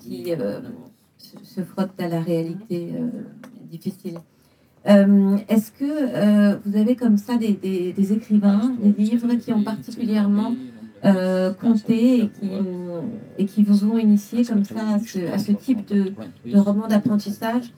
[0.00, 0.60] qui euh,
[1.18, 2.88] se, frottent à la réalité
[3.70, 4.18] difficile.
[4.86, 10.54] Est-ce que vous avez comme ça des, des, des, écrivains, des livres qui ont particulièrement
[11.60, 12.50] compté et qui,
[13.36, 16.14] et qui vous ont initié comme ça à ce, à ce type de,
[16.46, 17.74] de roman d'apprentissage?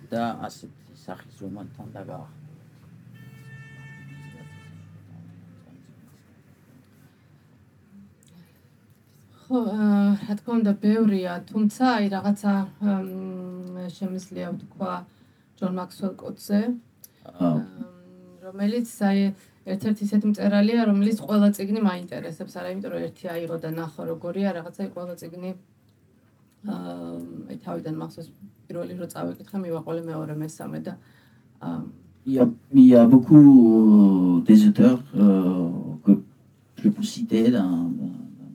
[9.42, 9.62] ხო,
[10.26, 12.52] რა თქმა უნდა, ბევრია, თუმცა აი რაღაცა
[13.96, 14.94] შემიძლია ვთქვა
[15.58, 16.60] ჯონ მაქსველ კოტზე,
[18.46, 19.18] რომელიც აი
[19.72, 24.48] ერთ-ერთი ისეთი მწერალია, რომელიც ყველა წიგნი მაინტერესებს, არა იმიტომ რომ ერთი აიღო და ნახო როგორია,
[24.58, 25.71] რაღაცა ყველა წიგნი აა
[26.67, 28.29] აი თავიდან მახსოვს
[28.67, 30.93] პირველი რო წავეკითხე, მივაყოლე მეორე მესამე და
[32.27, 35.69] Il y, a, il y a beaucoup des auteurs euh,
[36.03, 36.11] que
[36.75, 37.89] je peux citer dans,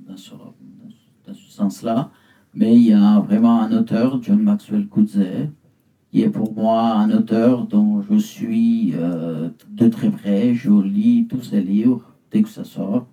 [0.07, 0.35] dans, ce,
[1.27, 2.11] dans ce sens-là,
[2.55, 5.49] mais il y a vraiment un auteur, John Maxwell Coetzee,
[6.11, 10.55] qui est pour moi un auteur dont je suis euh, de très près.
[10.55, 13.07] Je lis tous ses livres dès que ça sort.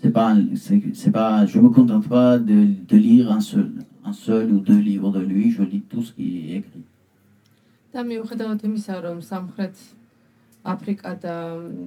[0.00, 3.72] C'est pas, c'est, pas, je me contente pas de, de lire un seul,
[4.11, 5.51] un seul ou deux livres de lui.
[5.51, 6.85] Je lis tout ce qui est écrit.
[7.91, 9.75] და მიუხედავად იმისა, რომ სამხრეთ
[10.73, 11.35] აფრიკა და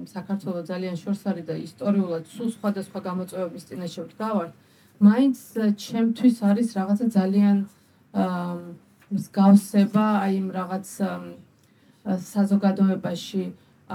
[0.05, 4.51] საქართველოს ძალიან შორს არის და ისტორიულად სულ სხვადასხვა გამოწვევების წინაშე ვდგავართ,
[5.01, 5.37] მაინც
[5.85, 7.57] ჩემთვის არის რაღაცა ძალიან
[9.17, 10.85] მსგავსება აი იმ რაღაც
[12.05, 13.43] საზოგადოებაში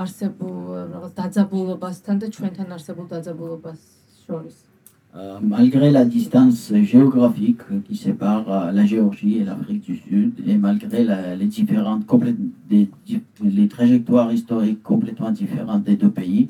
[0.02, 0.56] არსებულ
[0.94, 3.80] რაღაც დაძაბულობასთან და ჩვენთან არსებულ დაძაბულობას
[4.26, 4.69] შორის.
[5.16, 10.56] Euh, malgré la distance géographique qui sépare euh, la Géorgie et l'Afrique du Sud, et
[10.56, 11.04] malgré
[11.36, 12.06] les différentes
[13.68, 16.48] trajectoires historiques complètement différentes des deux pays,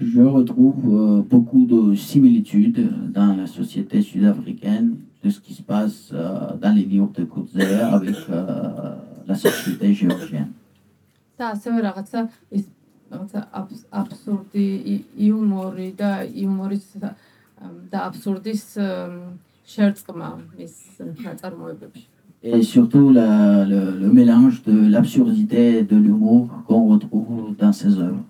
[0.00, 6.10] je retrouve euh, beaucoup de similitudes dans la société sud-africaine de ce qui se passe
[6.10, 8.16] dans les livres de Coetzee avec
[9.26, 10.48] la société géorgienne.
[22.42, 27.98] Et surtout la, le, le, mélange de l'absurdité et de l'humour qu'on retrouve dans ses
[27.98, 28.24] œuvres.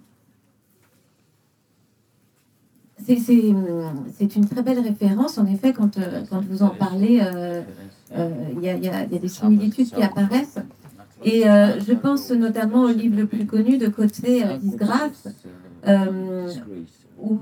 [3.07, 7.63] C'est une très belle référence, en effet, quand, euh, quand vous en parlez, il euh,
[8.17, 10.59] euh, y, a, y, a, y, a, des similitudes qui apparaissent.
[11.25, 15.29] Et euh, je pense notamment au livre le plus connu de Coetzee, Disgrâce,
[17.19, 17.41] où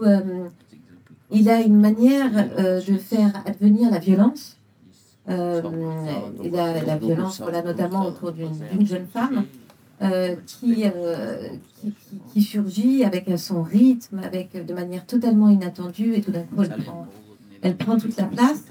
[1.30, 4.56] il a une manière euh, de faire advenir la violence.
[5.28, 5.60] Euh,
[6.42, 9.44] et la, la violence, voilà, notamment autour d'une jeune femme
[10.00, 11.48] euh, qui, euh,
[11.80, 16.44] qui, qui- qui surgit avec son rythme, avec, de manière totalement inattendue, et tout d'un
[16.44, 17.06] coup, elle prend,
[17.60, 18.64] elle prend toute la place.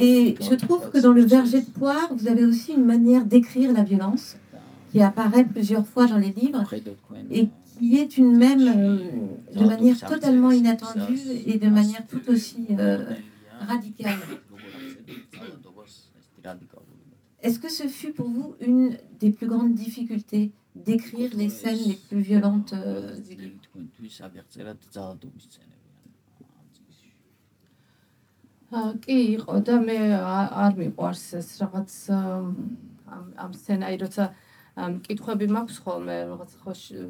[0.00, 3.72] Et je trouve que dans le verger de poire, vous avez aussi une manière d'écrire
[3.74, 4.36] la violence
[4.92, 6.64] qui apparaît plusieurs fois dans les livres
[7.30, 7.48] et
[7.81, 13.13] qui est une même euh, de manière totalement inattendue et de manière tout aussi euh,
[13.59, 14.19] radicale.
[17.41, 21.95] Est-ce que ce fut pour vous une des plus grandes difficultés d'écrire les scènes les
[22.07, 23.59] plus violentes euh, du livre
[28.67, 32.47] აა, კი იყო და მე ა- არ მიყვარს ეს რაღაც ამ
[33.07, 34.23] ამ ამ სცენარი როცა
[34.75, 37.05] ამ კითხვები მაქვს ხოლმე რაღაც ხო შ-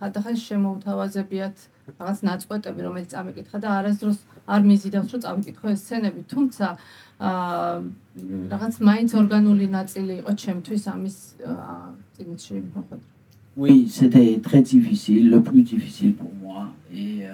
[0.00, 1.56] ხანდახან შემოუთავაზებიათ
[1.98, 4.18] რაღაც ნაწყვეტები რომელიც წამიკითხა და არასდროს
[4.54, 6.66] არ მიზიდავს რომ წამიკითხო ეს სცენები თუმცა
[7.26, 7.74] აა
[8.52, 11.16] რაღაც მაინც ორგანული ნაწილი იყო ჩემთვის ამის
[11.52, 11.76] აა,
[12.16, 12.96] წიგნში მოხდა
[13.56, 16.68] Oui, c'était très difficile, le plus difficile pour moi.
[16.92, 17.32] Et euh,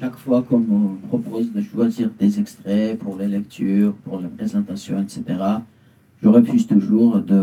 [0.00, 4.98] chaque fois qu'on me propose de choisir des extraits pour les lectures, pour les présentations,
[5.00, 5.22] etc.,
[6.20, 7.40] je refuse toujours de,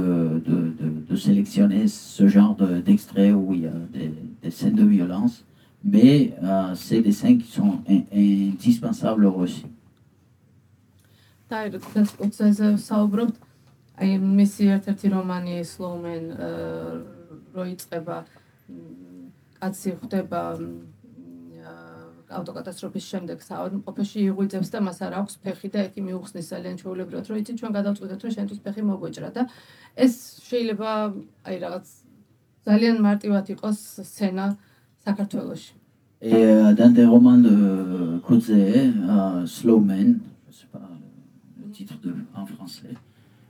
[0.47, 4.74] de, de- de sélectionner ce genre de- d'extraits où il y a des, des scènes
[4.76, 5.44] de violence.
[5.84, 9.66] Mais euh, c'est des scènes qui sont in- indispensables aussi.
[11.50, 12.08] და აი როდესაც
[12.80, 13.36] საუბრობთ
[14.00, 16.24] აი მისი ერთ-ერთი რომანი Slowman
[17.54, 19.28] რო იწყება მ,
[19.60, 21.74] კაცი აა,
[22.40, 27.36] ავტოკატასტროფის შემდეგ საავადმყოფოში იღვიძებს და მას არ აქვს ფეხი და ეთი მიუხსნის ძალიან ჩვეულებრივად რომ
[27.44, 29.42] იცი ჩვენ გადავწყვიტეთ რომ შენთვის ფეხი მოგვეჭრა და
[29.94, 30.14] ეს
[30.48, 30.90] შეიძლება
[31.44, 31.86] აი რაღაც
[32.67, 34.45] ძალიან მარტივად იყოს სცენა
[35.07, 35.71] საქართველოში
[36.21, 37.53] Et euh, dans des romans de
[38.25, 40.09] Coetzee, euh, Slowman,
[40.45, 40.87] je ne sais pas
[41.61, 42.91] le titre de, en français,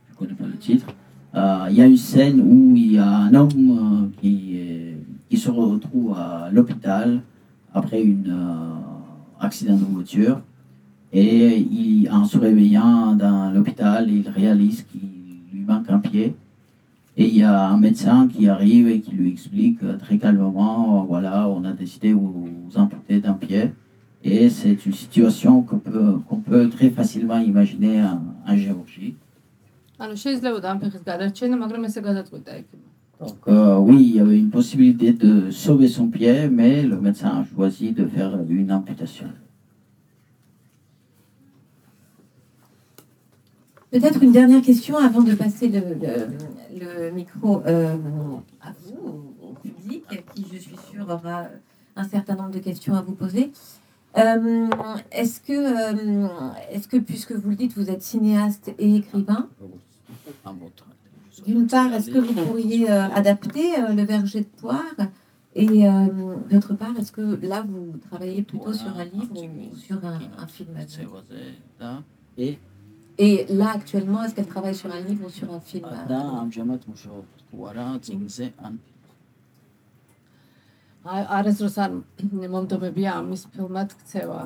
[0.06, 0.86] je ne connais pas le titre,
[1.34, 4.96] euh, il y a une scène où il y a un homme euh, qui, est-
[5.28, 7.22] qui se retrouve à l'hôpital
[7.74, 8.78] après un
[9.40, 10.36] accident de voiture.
[11.12, 15.08] Et il- en se réveillant dans l'hôpital, il réalise qu'il
[15.52, 16.26] lui manque un pied.
[17.17, 20.99] Et il y a un médecin qui arrive et qui lui explique euh, très calmement,
[20.99, 23.71] euh, voilà, on a décidé de vous amputer d'un pied.
[24.23, 29.15] Et c'est une situation qu'on peut, très facilement imaginer en, géorgie.
[33.21, 37.29] Donc euh, oui, il y avait une possibilité de sauver son pied, mais le médecin
[37.29, 39.27] a choisi de faire une amputation.
[43.91, 45.81] Peut-être une dernière question avant de passer le,
[46.79, 47.95] le micro euh,
[48.61, 51.45] à vous, au, public, qui je suis sûre aura
[51.95, 53.51] un certain nombre de questions à vous poser.
[54.17, 54.67] Euh,
[55.11, 56.27] est-ce que, euh,
[56.71, 59.49] est-ce que, puisque vous le dites, vous êtes cinéaste et écrivain,
[61.45, 64.83] d'une part, est-ce que vous pourriez euh, adapter euh, le verger de poire
[65.53, 66.07] Et euh,
[66.49, 70.47] d'autre part, est-ce que là, vous travaillez plutôt sur un livre ou sur un, un
[70.47, 70.75] film
[73.17, 75.85] Et là, actuellement, est-ce qu'elle travaille sur un livre ou sur un film
[81.05, 81.91] ა- არასდროს არ
[82.53, 84.39] მომდობებია ამის ფილმად ქცევა.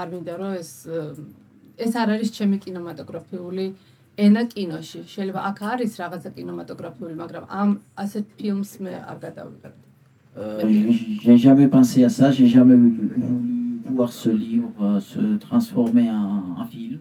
[0.00, 0.70] არ მინდა რომ ეს
[1.84, 3.66] ეს არ არის ჩემი კინემატოგრაფიული
[4.24, 5.00] ენა კინოში.
[5.12, 7.70] შეიძლება აქ არის რაღაცა კინემატოგრაფიული, მაგრამ ამ
[8.04, 9.74] ასეთ ფილმს მე არ გადავიღებ.
[11.22, 13.08] J'ai- jamais pensé à ça, j'ai jamais voulu
[13.96, 17.00] voir ce livre euh, se transformer en, en film.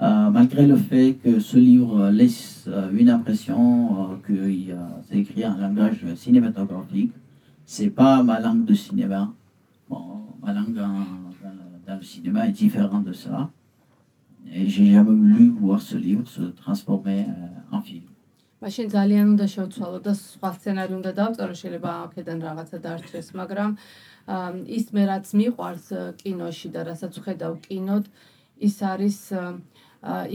[0.00, 3.60] Euh, malgré le fait que ce livre laisse euh, une impression
[4.12, 7.12] euh, que il y a- c'est écrit en langage cinématographique,
[7.66, 9.30] c'est pas ma langue de cinéma.
[9.90, 10.04] Bon,
[10.42, 13.50] ma langue en- dans, dans le cinéma est différente de ça.
[14.50, 18.06] Et j'ai jamais voulu voir ce livre se transformer euh, en film.
[18.64, 23.70] მაშინ ძალიან უნდა შევცვალო და სხვა სცენარი უნდა დავწერო, შეიძლება აქედან რაღაცა დარჩეს, მაგრამ
[24.36, 28.04] ამ, ის მე რაც მიყვარს ა, კინოში და რასაც ვხედავ კინოდ,
[28.68, 29.42] ის არის ა,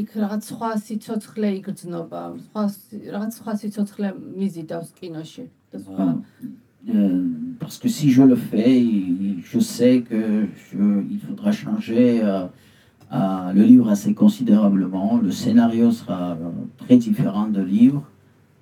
[0.00, 4.08] იქ რაღაც სხვა სიცოცხლე იგრძნობა, სხვა სი- რაღაც სხვა სიცოცხლე
[4.40, 5.44] მიზიდავს კინოში.
[5.72, 6.06] და სხვა
[6.88, 7.28] Euh,
[7.60, 12.46] parce que si je le fais, il- je sais que je- il faudra changer euh,
[13.12, 15.18] euh, le livre assez considérablement.
[15.18, 18.02] Le scénario sera euh, très différent de livre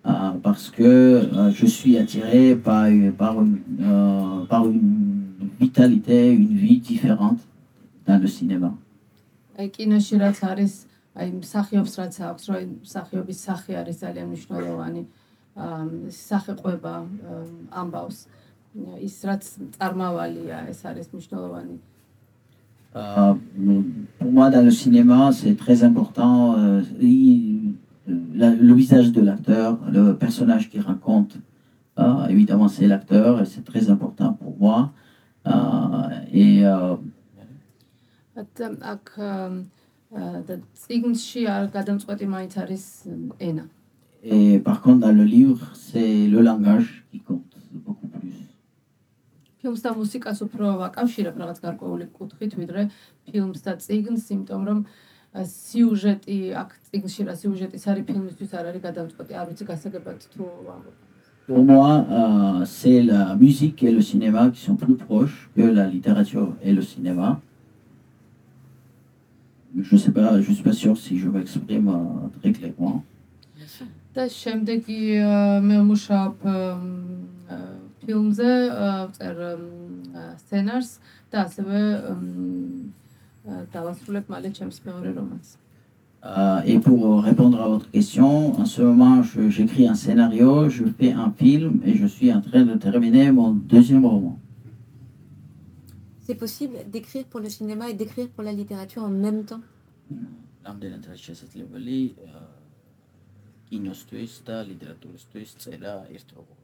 [0.04, 6.56] euh, parce que euh, je suis attiré par, par, une, euh, par une vitalité, une
[6.56, 7.38] vie différente
[8.06, 8.70] dans le cinéma.
[9.58, 10.74] აი კინოში რაც არის,
[11.18, 15.02] აი მსახიობს რაც აქვს, რომ აი მსახიობის სახე არის ძალიან მნიშვნელოვანი.
[15.58, 16.94] ამ სახე ყვება
[17.80, 18.18] ამბავს.
[19.06, 19.42] ის რაც
[19.78, 21.76] წარმავალია, ეს არის მნიშვნელოვანი.
[22.96, 23.34] Euh,
[24.18, 27.74] pour moi, dans le cinéma, c'est très important euh, il-
[28.34, 31.36] la- le visage de l'acteur, le personnage qui raconte.
[31.98, 34.92] Euh, évidemment, c'est l'acteur et c'est très important pour moi.
[35.46, 36.96] Euh, et euh,
[40.13, 42.83] და ციგნში არ გადამწყვეტი მაინც არის
[43.39, 43.65] ენა.
[44.23, 48.35] Et par contre, dans le livre, c'est le langage qui compte beaucoup plus.
[49.61, 52.81] ფილმს და მუსიკას უფრო ვაკავშირებ რაღაც გარკვეული კუთხით, ვიდრე
[53.27, 54.79] ფილმს და ციგნს, იმიტომ რომ
[55.33, 59.33] სიუჟეტი აქ ციგნში რა სიუჟეტის არის ფილმისთვის არ არის გადამწყვეტი.
[59.39, 60.43] არ ვიცი გასაგებად თუ
[60.75, 60.95] ამბობ.
[61.47, 65.87] Pour moi, euh, c'est la musique et le cinéma qui sont plus proches que la
[65.87, 67.41] littérature et le cinéma.
[69.76, 73.02] Je ne sais pas, je suis pas sûr si je m'exprime euh, très clairement.
[74.18, 76.82] და შემდეგი ა, მე ვმუშაობ ამ,
[77.46, 77.56] ა,
[78.02, 79.62] ფილმზე, ა, ვწერ ამ,
[80.10, 80.90] ა, სცენარს
[81.30, 81.78] და ასევე
[82.10, 82.22] ამ,
[83.46, 85.50] ა, დავასრულებ მალე ჩემს მეორე რომანს.
[86.24, 90.82] Euh, et pour répondre à votre question, en ce moment, je- j'écris un scénario, je
[90.98, 94.36] fais un film et je suis en train de terminer mon deuxième roman.
[96.25, 99.63] C'est possible d'écrire pour le cinéma et d'écrire pour la littérature en même temps
[100.63, 101.99] რამდენად შესაძლებელი
[103.69, 106.59] კინოსთვის და ლიტერატურისთვის წერა ერთდროულად.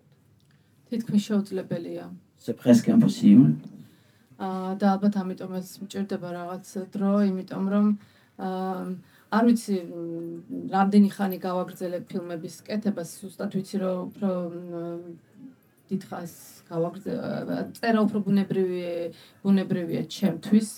[0.90, 2.06] თითქმის შეუძლებელია.
[2.40, 3.54] C'est presque impossible.
[4.40, 7.88] აა და ალბათ ამიტომაც მჭირდება რაღაც დრო, იმიტომ რომ
[8.40, 8.84] აა
[9.38, 9.76] არ ვიცი
[10.76, 14.32] რამდენი ხანი გავაგრძელებ ფილმების კეთებას, ზუსტად ვიცი რომ უფრო
[15.91, 16.35] დიდხანს
[16.71, 17.49] გავაგრძელებ.
[17.79, 18.83] წერა უფრო ბუნებრივი
[19.45, 20.69] ბუნებრივია ჩემთვის.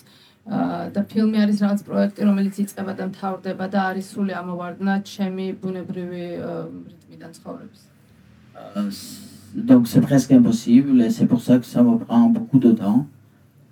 [0.47, 5.45] აა და ფილმი არის რაღაც პროექტი, რომელიც იწყება და მთავრდება და არის სრული ამოვარდნა ჩემი
[5.61, 7.81] ბუნებრივი აა, რიტმიდან ცხოვრების.
[8.57, 9.27] Euh, c-
[9.69, 13.01] donc c'est presque impossible et c'est pour ça que ça me prend beaucoup de temps.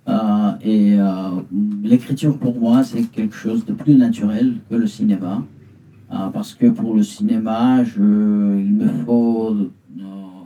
[0.08, 1.40] Euh, et euh,
[1.82, 5.44] l'écriture pour moi c'est quelque chose de plus naturel que le cinéma.
[6.12, 9.70] Euh, parce que pour le cinéma, je, il me faut euh,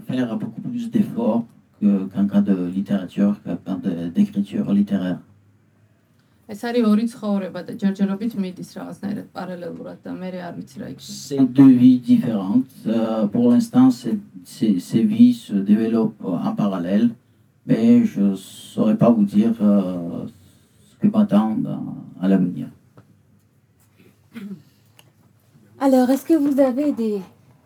[0.08, 1.46] faire beaucoup plus d'efforts
[1.82, 3.78] qu'en cas de littérature, qu'en cas
[4.14, 5.20] d'écriture littéraire.
[11.00, 12.66] C'est deux vies différentes.
[12.86, 17.10] Euh, pour l'instant, ces vies se développent en parallèle,
[17.66, 20.28] mais je ne saurais pas vous dire euh,
[20.88, 21.58] ce que m'attend
[22.22, 22.68] à l'avenir.
[25.80, 27.22] Alors, est-ce que vous avez des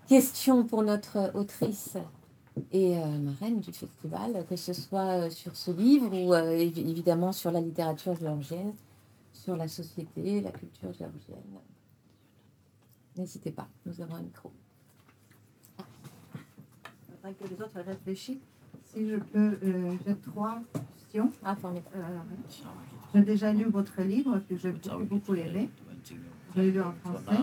[0.07, 1.97] questions pour notre autrice?
[2.71, 6.87] Et euh, marraine du festival, que ce soit euh, sur ce livre ou euh, évi-
[6.89, 8.73] évidemment sur la littérature géorgienne,
[9.33, 11.43] sur la société, la culture géorgienne
[13.17, 14.51] N'hésitez pas, nous avons un micro.
[17.11, 18.37] faudrait que les autres réfléchissent.
[18.85, 20.59] Si je peux, euh, j'ai trois
[20.97, 21.31] questions.
[21.43, 21.55] Ah.
[21.63, 22.17] Euh,
[23.13, 25.69] j'ai déjà lu votre livre que j'ai beaucoup, beaucoup aimé.
[26.55, 27.41] Je l'ai lu en français.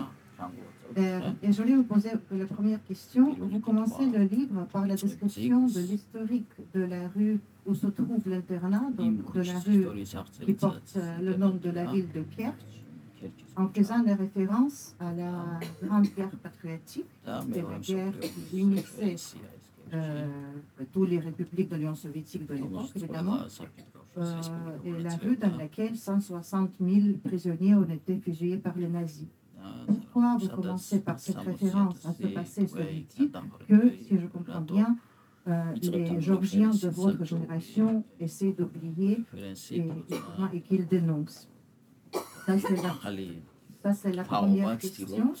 [0.97, 3.35] Euh, et je voulais vous poser la première question.
[3.39, 8.21] Vous commencez le livre par la description de l'historique de la rue où se trouve
[8.25, 10.03] l'internat, donc de la rue
[10.45, 12.55] qui porte euh, le nom de la ville de Kerch,
[13.55, 17.05] en faisant la référence à la grande guerre patriotique
[17.41, 18.13] C'était la guerre
[18.49, 19.15] qui unissait,
[19.93, 20.27] euh,
[20.93, 23.39] toutes les républiques de l'Union soviétique de l'époque, évidemment,
[24.17, 24.41] euh,
[24.83, 29.27] et la rue dans laquelle 160 000 prisonniers ont été fusillés par les nazis.
[29.87, 33.31] Pourquoi vous commencez par cette référence à ce passé soviétique
[33.67, 34.97] que, si je comprends bien,
[35.47, 39.23] euh, les Georgiens de votre génération essaient d'oublier
[39.77, 39.79] et,
[40.51, 41.47] et- et qu'ils dénoncent
[42.45, 42.89] Ça, c'est la,
[43.83, 45.33] ça, c'est la première question.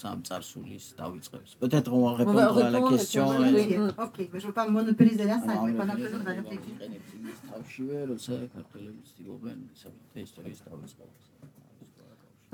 [1.59, 3.25] Peut-être on va On va répondre à la question.
[3.53, 3.77] oui.
[3.97, 6.73] Ok, mais je ne veux pas monopoliser la salle, mais- pendant que l'autre va réfléchir.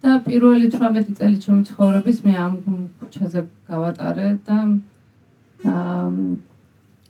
[0.00, 2.52] და პირველი 18 წელი ჩემი ცხოვრების მე ამ
[3.00, 4.58] ქუჩაზე გავატარე და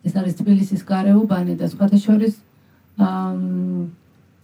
[0.06, 2.34] ეს არის თბილისის გარეუბანი და სხვათა შორის
[2.98, 3.34] აა,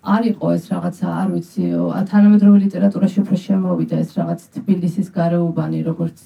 [0.07, 1.65] არ იყო ეს რაღაცა, არ ვიცი,
[2.11, 6.19] თანამედროვე ლიტერატურაში უფრო შემოვიდა ეს რაღაც თბილისის გარეუბანი როგორც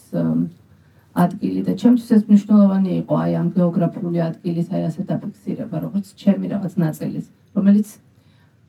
[1.24, 6.46] ადგილი და ჩემთვის ეს მნიშვნელოვანი იყო აი ამ გეოგრაფიული ადგილის აი ასე დაფიქსირება, როგორც ჩემი
[6.52, 7.88] რაღაც ნაწილის, რომელიც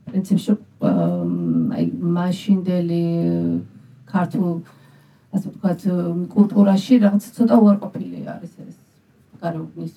[0.07, 0.51] პრინციპში
[1.76, 1.84] აი
[2.16, 3.02] მაშინდელი
[4.12, 4.54] ქართულ
[5.36, 5.80] ასე ვთქვათ
[6.34, 8.76] კულტურაში რაღაც ცოტა უარყოფილი არის ეს
[9.42, 9.94] გარეგნის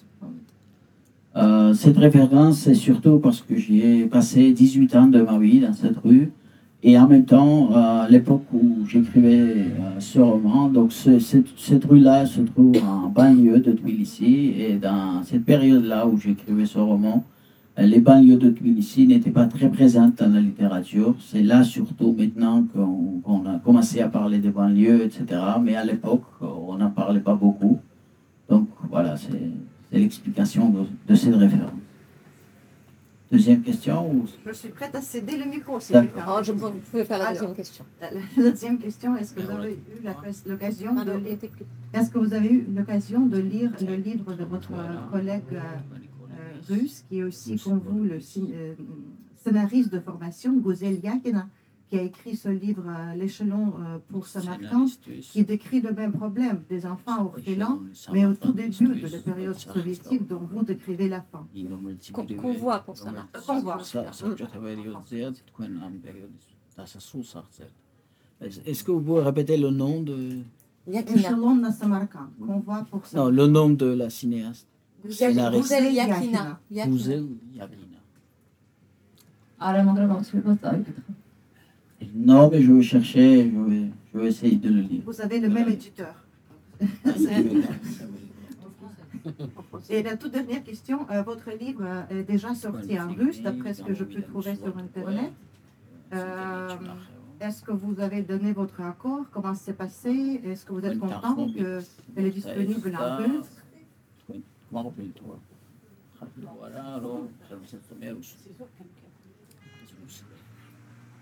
[1.36, 5.60] Euh, cette référence, c'est surtout parce que j'y ai passé 18 ans de ma vie
[5.60, 6.32] dans cette rue.
[6.82, 11.86] Et en même temps, à l'époque où j'écrivais euh, ce roman, donc ce- cette, cette
[11.86, 14.55] rue-là se trouve en banlieue de Tbilissi.
[14.57, 17.32] Et dans cette période-là où j'écrivais ce roman, euh,
[17.77, 21.16] les banlieues de Tbilissi n'étaient pas très présentes dans la littérature.
[21.20, 25.25] C'est là surtout maintenant qu'on a commencé à parler des banlieues, etc.
[25.62, 27.81] Mais à l'époque, on n'en parlait pas beaucoup.
[28.49, 29.31] Donc voilà, c'est
[29.91, 31.70] c'est l'explication de, de cette référence.
[33.33, 37.05] Deuxième question ou- Je suis prête à céder le micro, si Alors, je, vous pouvez
[37.05, 37.33] faire la Alors.
[37.41, 37.85] deuxième question.
[38.01, 38.09] La
[38.51, 42.33] deuxième question, est-ce que vous avez eu l'occasion de lire était plus- Est-ce que vous
[42.35, 44.70] avez eu l'occasion de lire le livre de votre
[45.11, 45.59] collègue euh,
[46.69, 48.75] russe, qui est aussi, comme vous, le euh,
[49.37, 51.49] scénariste de formation, Gozel Yakina,
[51.89, 54.87] qui a écrit ce livre euh, L'échelon euh, pour Samarkand,
[55.21, 57.81] qui décrit le même problème des enfants orphelins,
[58.12, 61.47] mais au tout début de la période soviétique dont vous décrivez la fin.
[62.12, 62.97] Qu'on voit pour.
[63.47, 63.79] Convoi.
[68.41, 70.41] Est-ce que vous pouvez répéter le nom de...
[70.87, 71.21] Yakina.
[71.21, 73.31] Échelon de Samarkand, qu'on voit pour Non, Samarkand.
[73.31, 74.69] le nom de la cinéaste.
[82.14, 85.02] Non, mais je vais chercher, je vais, je vais essayer de le lire.
[85.07, 86.14] Vous avez le même éditeur.
[89.90, 93.72] Et la toute dernière question, euh, votre livre euh, est déjà sorti en russe, d'après
[93.74, 95.32] ce que je peux trouver sur Internet.
[96.12, 96.68] Euh,
[97.40, 99.24] est-ce que vous avez donné votre accord?
[99.32, 100.40] Comment c'est passé?
[100.44, 103.64] Est-ce que vous êtes content qu'elle est disponible en russe?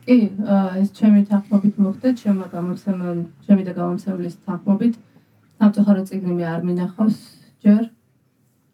[0.02, 4.94] კი აა, ეს ჩემი თანხმობით მოხდა ჩემო გამოცემელ ჩემი და გამოცემლის თანხმობით
[5.58, 7.18] სამწუხარო წიგნი მე არ მინახავს
[7.62, 7.84] ჯერ.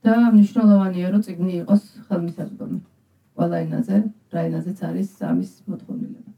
[0.05, 2.79] და მნიშვნელოვანია რომ წიგნი იყოს ხელმისაწვდომი.
[3.37, 3.97] ყველა ენაზე
[4.33, 6.33] რა ენაზეც არის ამის მოთხოვნილება.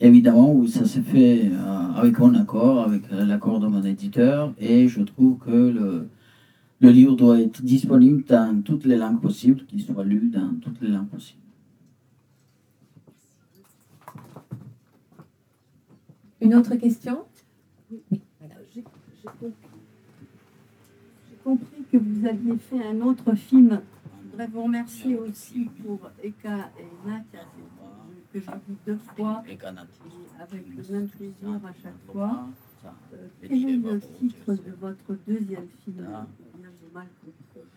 [0.00, 1.50] Évidemment, oui, ça s'est fait
[1.96, 6.08] avec mon accord, avec l'accord de mon éditeur, et je trouve que le,
[6.80, 10.80] le livre doit être disponible dans toutes les langues possibles, qu'il soit lu dans toutes
[10.80, 11.40] les langues possibles.
[16.40, 17.24] Une autre question?
[17.90, 18.10] J'ai
[18.70, 19.30] j'ai
[21.42, 21.66] compris.
[21.90, 23.80] Que vous aviez fait un autre film.
[24.22, 27.40] Je voudrais vous remercier aussi pour Eka et Natia,
[28.30, 29.58] que j'ai vu deux fois et
[30.38, 32.46] avec le même plaisir à chaque fois.
[32.84, 36.06] Euh, quel est le titre de votre deuxième film?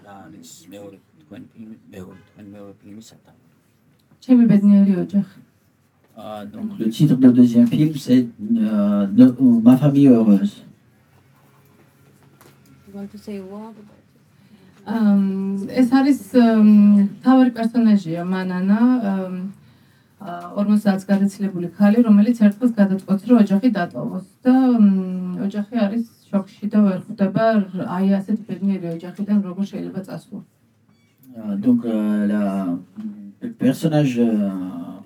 [0.03, 3.39] და არის მეორე თქვენ ფილმი, მეორე თქვენ მეორე ფილმისათვის.
[4.24, 5.38] ჩემი ბედნიერი ოჯახი.
[6.18, 9.26] Euh, donc le titre de deuxième film, c'est euh, de,
[9.66, 10.55] Ma famille heureuse.
[15.82, 16.20] ეს არის
[17.24, 18.80] თავი პერსონაჟია მანანა
[20.57, 24.55] 50-ს გადაცილებული ქალი, რომელიც ერთხელ გადაწყვეტს, რომ ოჯახი დატოვოს და
[25.47, 30.40] ოჯახი არის შოქში და ვერ ხვდება რ- აი ასეთი ბედნიერი ოჯახიდან როგორ შეიძლება წასვლა
[31.38, 32.78] Euh, donc euh, la-
[33.42, 34.30] le personnage euh,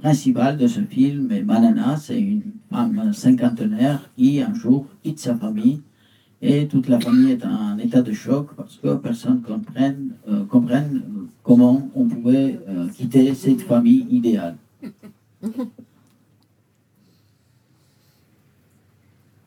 [0.03, 5.35] principal de ce film est Manana, c'est une femme cinquantenaire qui un jour quitte sa
[5.43, 5.77] famille
[6.41, 10.45] et toute la famille est en état de choc parce que personne ne comprenne, euh,
[10.55, 10.91] comprenne
[11.49, 14.57] comment on pouvait euh, quitter cette famille idéale.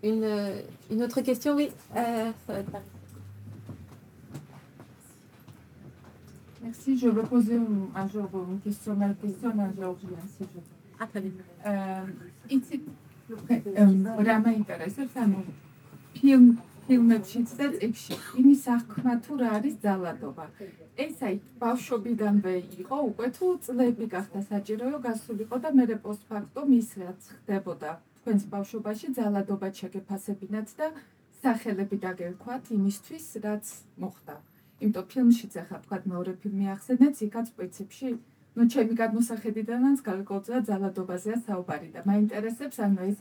[0.04, 1.68] Une, euh, une autre question, oui.
[1.97, 2.80] Euh, ça va être par-
[6.62, 9.97] Merci, je vais poser un, un jour une question, ma question un jour,
[10.36, 10.61] si je
[11.01, 11.32] Ah, très bien.
[12.51, 12.82] იცით
[13.76, 15.43] ემ, რა მაინტერესებს ანუ
[16.16, 16.47] ფილმ
[16.89, 20.45] ფილმებშიც და წიგნში იმის აღქმა თუ რა არის ძალადობა
[21.05, 26.91] ეს აი ბავშვობიდანვე იყო უკვე თუ წლები გახდა საჭირო რომ გასულიყო და მე პოსტფაქტუმ ის
[27.03, 27.91] რაც ხდებოდა
[28.29, 30.87] თქვენს ბავშვობაში ძალადობა შეგეფასებინათ და
[31.41, 33.70] სახელები დაგერქვათ იმისთვის რაც
[34.05, 34.35] მოხდა.
[34.85, 38.11] იმიტომ ფილმშიც ახლა თქვა მეორე ფილმი ახსენეთ იქაც პრინციპში
[38.57, 43.18] ну ჩემი გადმოსახედიდანაც გარკვეულწილად ძალადობაზეა საუბარი და მაინტერესებს ანუ ეს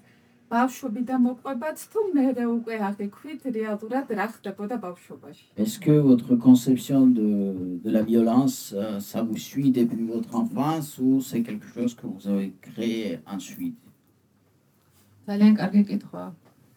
[0.51, 5.45] ბავშვობიდან მოყვებათ თუ მერე უკვე აღიქვით რეალურად რა ხდებოდა ბავშვობაში.
[5.55, 7.31] Est-ce que votre conception de,
[7.83, 12.07] de la violence, euh, ça vous suit depuis votre enfance ou c'est quelque chose que
[12.07, 13.86] vous avez créé ensuite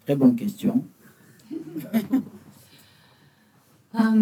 [0.06, 0.76] Très bonne question.
[3.96, 4.20] ამ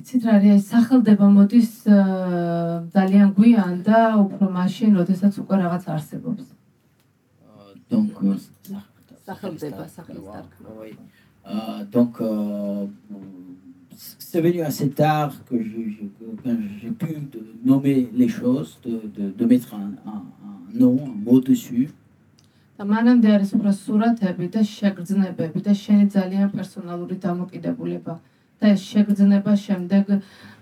[0.00, 1.70] იცით რა არის სახელდება მოდის
[2.94, 6.44] ძალიან გვიან და უფრო მაშინ, როდესაც უკვე რაღაც არსებობს.
[7.90, 8.10] Donc,
[9.26, 10.68] სახელდება, სახელის დარგმა.
[10.80, 10.92] oui.
[11.46, 12.86] Euh, donc, euh,
[14.18, 16.10] c'est venu assez tard que je- je-
[16.42, 20.96] que j'ai pu de- nommer les choses, de, de- de mettre un, un- un nom,
[21.10, 21.88] un mot dessus.
[22.81, 28.13] და მანამდე არის უფრო სურათები და შეგრძნებები და შენი ძალიან პერსონალური დამოკიდებულება.
[28.61, 30.05] და ეს შეგრძნება შემდეგ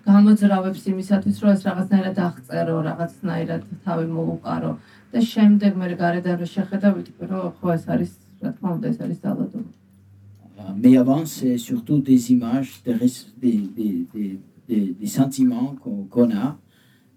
[0.07, 4.72] გამოძრავებს იმისათვის, რომ ეს რაღაცნაირად აღწერო, რაღაცნაირად თავი მოუყარო.
[5.11, 8.11] და შემდეგ მე გარედან რო შეხედა, ვიტყვი, რომ ხო ეს არის,
[8.43, 9.70] რა თქმა უნდა, ეს არის ძალადობა.
[10.84, 12.95] Mais avant, c'est surtout des images, des,
[13.43, 16.45] des, des- des- des- sentiments qu'on qu'on a,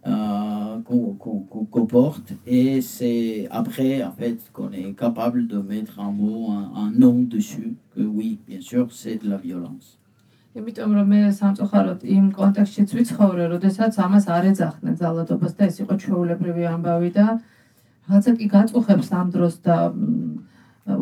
[0.06, 2.32] euh, qu'on qu'on- qu'on- qu'on porte.
[2.46, 7.16] Et c'est après, en fait, qu'on est capable de mettre un mot, un, un nom
[7.22, 9.98] dessus, que oui, bien sûr, c'est de la violence.
[10.52, 15.94] იმიტომ რომ მე სამწუხაროდ იმ კონტექსტშიც ვიცხოვრე, როდესაც ამას არ ეძახდნენ ძალადობას და ეს იყო
[16.02, 17.26] ჩვეულებრივი ამბავი და
[18.08, 19.76] რაღაცა კი გაწუხებს ამ დროს და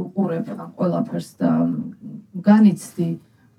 [0.04, 1.50] უყურებ ამ ყველაფერს და
[2.46, 3.08] განიცდი,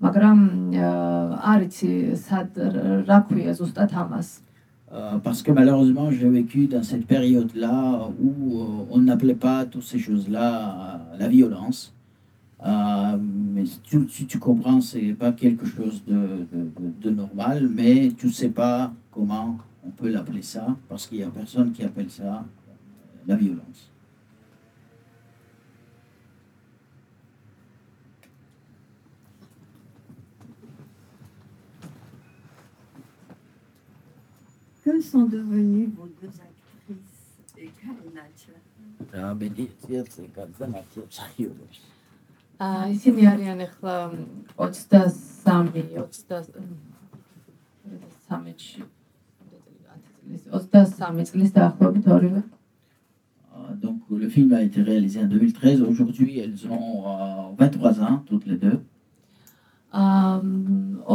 [0.00, 0.38] მაგრამ
[0.80, 1.90] აა, არ იცი
[2.24, 2.50] სად
[3.08, 4.28] რა ქვია ზუსტად ამას.
[4.92, 9.84] Euh, parce que malheureusement, j'ai vécu dans cette période-là où euh, on n'appelait pas toutes
[9.84, 11.94] ces choses-là euh, la violence.
[12.64, 14.78] Mais si tu, si tu comprends,
[15.18, 21.06] pas quelque chose de, normal, mais tu sais pas comment on peut l'appeler ça, parce
[21.06, 22.44] qu'il y a personne qui appelle ça
[23.26, 23.91] la violence.
[34.83, 37.17] Que sont devenues vos deux actrices,
[37.57, 38.55] Eka et Nadia
[42.57, 43.95] აა ისინი არიან ახლა
[44.61, 45.17] 23
[48.29, 48.81] 23-ში
[50.53, 52.41] 23 წლის დაახლოებით ორივე.
[53.57, 55.81] Euh, donc le film a été réalisé en 2013.
[55.83, 58.79] Aujourd'hui, elles ont euh, 23 ans, toutes les deux.
[59.93, 60.41] აა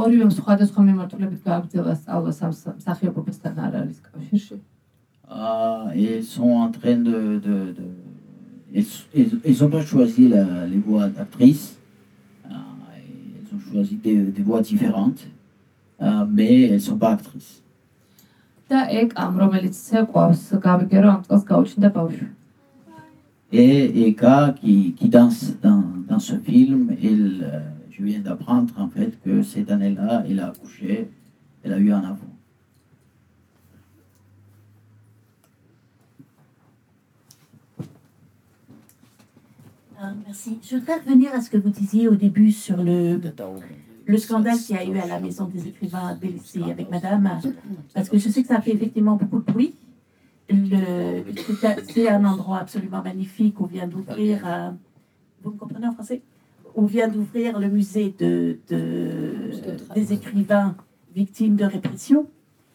[0.01, 4.57] ორივე სხვადასხვა მიმართულებით გააგრძელა სწავლა სამ- მსახიობობასთან არ არის კავშირში.
[5.33, 7.41] Euh, et elles sont en train de.
[7.47, 7.97] de- de-
[8.75, 11.77] elles- elles- elles n'ont pas choisi la- les voies d'actrice.
[12.51, 12.55] Euh,
[13.37, 15.23] elles ont choisi des, des voies différentes,
[16.03, 17.63] euh, mais elles ne sont pas actrices.
[18.73, 22.27] და ეკამ, რომელიც ცეკვავს, გავიგე რომ ამ წელს გაუჩნდა ბავშვი.
[23.53, 28.90] Et Eka, qui, qui danse dans, dans ce film, elle, euh, je viens d'apprendre en
[28.90, 31.10] fait que cette année-là, elle a accouché,
[31.64, 32.34] elle a eu un enfant.
[40.00, 40.60] Ah, merci.
[40.62, 43.20] Je voudrais revenir à ce que vous disiez au début sur le,
[44.06, 47.40] le scandale qu'il y a eu à la Maison des écrivains à Tbilissi avec Madame,
[47.96, 49.74] parce que je sais que ça fait effectivement beaucoup de bruit.
[51.90, 53.60] C'est un endroit absolument magnifique.
[53.60, 54.70] On vient d'ouvrir, euh,
[55.42, 56.22] vous me comprenez en français?
[56.78, 59.52] On vient d'ouvrir le musée de, de-
[59.96, 60.76] des écrivains
[61.14, 62.28] victimes de répression.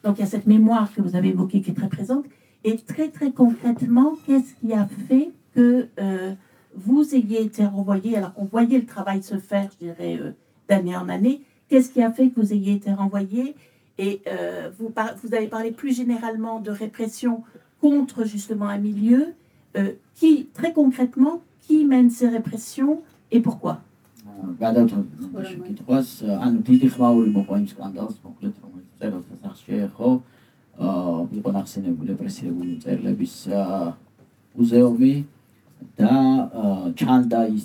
[0.03, 2.25] Donc il y a cette mémoire que vous avez évoquée qui est très présente.
[2.65, 6.33] Et très très concrètement, qu'est-ce qui a fait que euh,
[6.75, 10.31] vous ayez été renvoyé, alors qu'on voyait le travail se faire, je dirais, euh,
[10.67, 13.55] d'année en année, qu'est-ce qui a fait que vous ayez été renvoyé?
[13.97, 17.43] Et euh, vous, par- vous avez parlé plus généralement de répression
[17.81, 19.33] contre justement un milieu.
[20.13, 23.01] Qui, très concrètement, qui mène ces répressions
[23.31, 23.81] et pourquoi?
[24.63, 26.09] გადავთვალოთ შეკითხვას,
[26.45, 30.09] ანუ დიდი ხმაური მოყვა იმ სკანდალს, მოკლედ რომელიც წერილს ასახს შეეხო,
[30.73, 33.81] აა იყო ნახსენებული რეპრესირებული მწერლების აა,
[34.57, 35.13] მუზეუმი
[35.99, 36.13] და
[36.99, 37.63] ჩანდა ის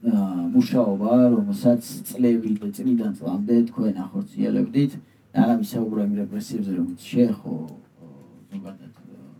[0.00, 4.92] მუშაობა, რომელსაც წლები და წლიდან წლამდე თქვენ ახორციელებდით.
[5.30, 7.54] და არა მისაუბრა იმ რეპრესიებზე, რომელიც შეეხო
[8.50, 8.92] ზოგადად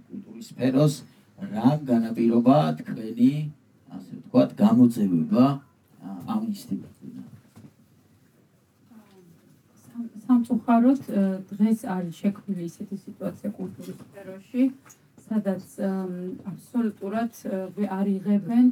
[0.06, 0.94] კულტურის სფეროს,
[1.50, 3.32] რა განაპირობა თქვენი
[3.90, 5.44] ასე ვთქვათ, გამოძევება
[10.25, 11.21] სამწუხაროდ ე,
[11.51, 14.63] დღეს არის შექმნილი ისეთი სიტუაცია კულტურის სფეროში,
[15.27, 16.15] სადაც ემ,
[16.51, 18.65] აბსოლუტურად ე, ვე- არ იღებენ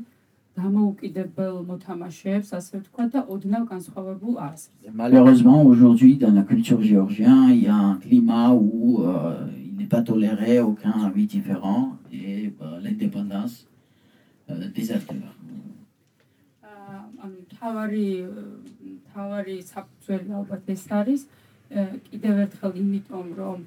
[0.57, 4.69] დამოუკიდებელ მოთამაშეებს, ასე ვთქვათ და ოდნავ განსხვავებულ აზრს.
[4.93, 9.89] Malheureusement, aujourd'hui, dans la culture géorgienne, il y a un climat où euh, il n'est
[9.95, 13.65] pas toléré aucun avis différent et euh, l'indépendance
[14.49, 15.33] euh, des acteurs.
[17.24, 18.08] ანუ თავარი
[19.14, 21.22] თავარი საფუძველი ალბათ ეს არის
[22.10, 23.58] კიდევ ერთხელ იმიტომ რომ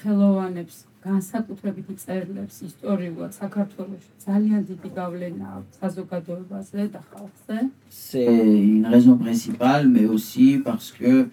[0.00, 7.58] ხელოვანებს განსაკუთრებით წერლებს ისტორიულად საქართველოში ძალიან დიდი გავლენა აქვს საზოგადოებაზე და ხალხზე
[7.90, 11.28] C'est une raison principale, mais aussi parce que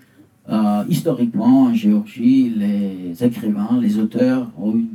[0.47, 4.87] euh, historiquement, en Géorgie, les écrivains, les auteurs ont eu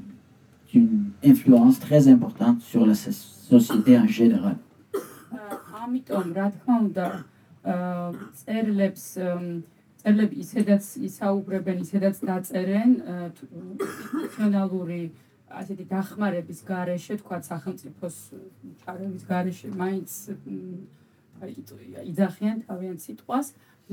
[0.74, 4.56] une influence très importante sur la société en général.
[5.90, 7.06] ამიტომ რა თქმა უნდა
[8.40, 9.04] წერილებს
[10.00, 15.02] წერილები ისედაც ისაუბრებენ ისედაც დაწერენ ინსტიტუციონალური
[15.60, 18.16] ასეთი დახმარების გარეშე თქვა სახელმწიფოს
[18.84, 20.10] ჩარევის გარეშე მაინც
[22.06, 23.46] იძახიან თავიანთ სიტყვას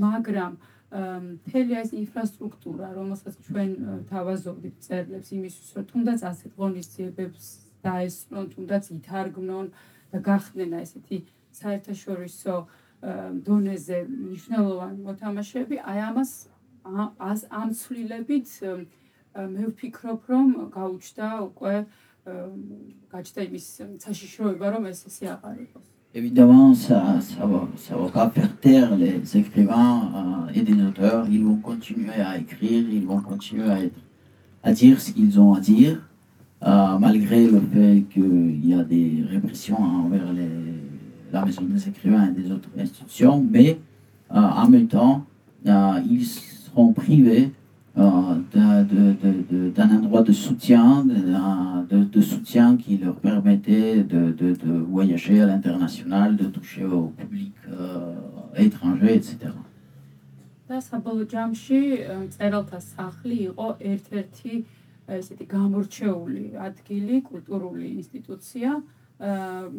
[0.06, 0.54] მაგრამ
[0.88, 3.72] მთელი ეს ინფრასტრუქტურა, რომელსაც ჩვენ
[4.08, 7.46] თავაზობთ წერლებს იმისთვის, რომ თუნდაც ასეთ ღონისძიებებს
[7.84, 9.68] დაესწრონ, თუნდაც ითარგმნონ
[10.14, 11.18] და გახდნენ ესეთი
[11.57, 12.55] საერთაშორისო
[13.47, 16.33] დონეზე მნიშვნელოვანი მოთამაშეები, აი ამას
[16.87, 18.49] ამ ცვლილებით
[19.55, 21.75] მე ვფიქრობ, რომ გაუჩნდა უკვე
[23.13, 23.67] გაჩნდა იმის
[24.05, 25.87] საშიშროება, რომ ეს ესე აღარ იყოს.
[26.15, 31.27] Évidemment, ça ça va, ça va pas faire taire les écrivains euh, et des auteurs.
[31.31, 33.99] Ils vont continuer à écrire, ils vont continuer à, être,
[34.63, 35.97] à dire ce qu'ils ont à dire,
[36.65, 40.51] euh, malgré le fait qu'il y a des répressions envers les,
[41.33, 43.79] la maison des écrivains et des autres institutions, mais
[44.31, 45.25] euh, en même temps,
[45.65, 47.53] ils seront privés
[47.99, 48.35] euh,
[49.75, 54.55] d'un endroit de soutien, de, soutien qui leur permettait de,
[54.89, 58.15] voyager à l'international, de toucher au public euh,
[58.57, 59.53] étranger, etc.
[60.73, 61.79] და საბოლოო ჯამში
[62.33, 64.53] წერალთა სახლი იყო ერთ-ერთი
[65.17, 68.71] ესეთი გამორჩეული ადგილი, კულტურული ინსტიტუცია,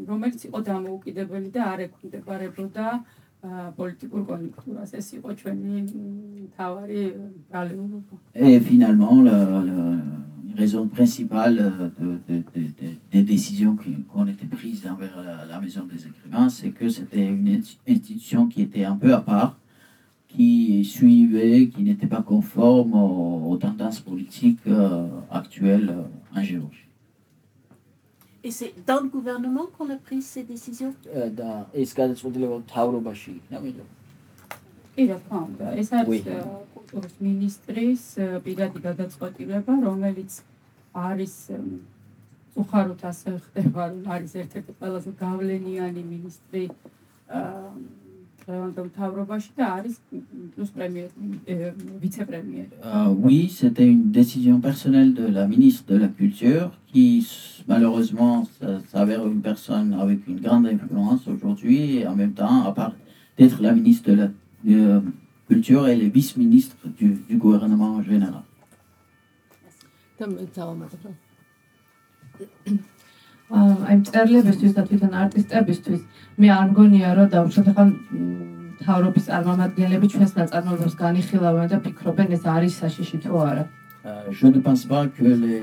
[0.10, 2.88] რომელიც იყო დამოუკიდებელი და არ ექვემდებარებოდა
[8.36, 9.64] Et finalement, la,
[10.56, 12.44] raison principale de,
[13.12, 15.18] des décisions qui, ont été prises envers
[15.50, 19.58] la, Maison des écrivains, c'est que c'était une institution qui était un peu à part,
[20.30, 25.94] qui suivait, qui n'était pas conforme aux, tendances politiques euh, actuelles
[26.36, 26.87] en Géorgie.
[28.49, 30.95] Et c'est dans le gouvernement qu'on a pris ces décisions?
[31.39, 33.35] და ეს გადაწყვეტილება მთავრობაში
[34.97, 36.23] თქმა უნდა, ეს არის
[36.75, 38.03] კულტურის მინისტრის
[38.47, 40.33] პირადი გადაწყვეტილება, რომელიც
[41.09, 41.35] არის
[42.63, 46.65] უხაროთ ასე ხდება, რომ არის ერთ-ერთი ყველაზე გავლენიანი მინისტრი
[47.29, 47.53] აა
[53.11, 57.27] oui, c'était une décision personnelle de la ministre de la Culture qui,
[57.67, 58.49] malheureusement,
[58.89, 62.95] s'avère une personne avec une grande influence aujourd'hui et en même temps, à part
[63.37, 65.03] d'être la ministre de la
[65.47, 68.43] Culture, elle est vice-ministre du, du gouvernement en général.
[73.49, 76.01] აი მწერლებისთვის და თვითონ არტისტებისთვის
[76.41, 77.85] მე არ მგონია რომ დავუშვათ ახლა
[78.85, 83.65] თავრობის წარმომადგენლები ჩვენს ნაწარმოებებს განიხილავენ და ფიქრობენ ეს არის საშიში თუ არა.
[84.31, 85.63] Je ne pense pas que les,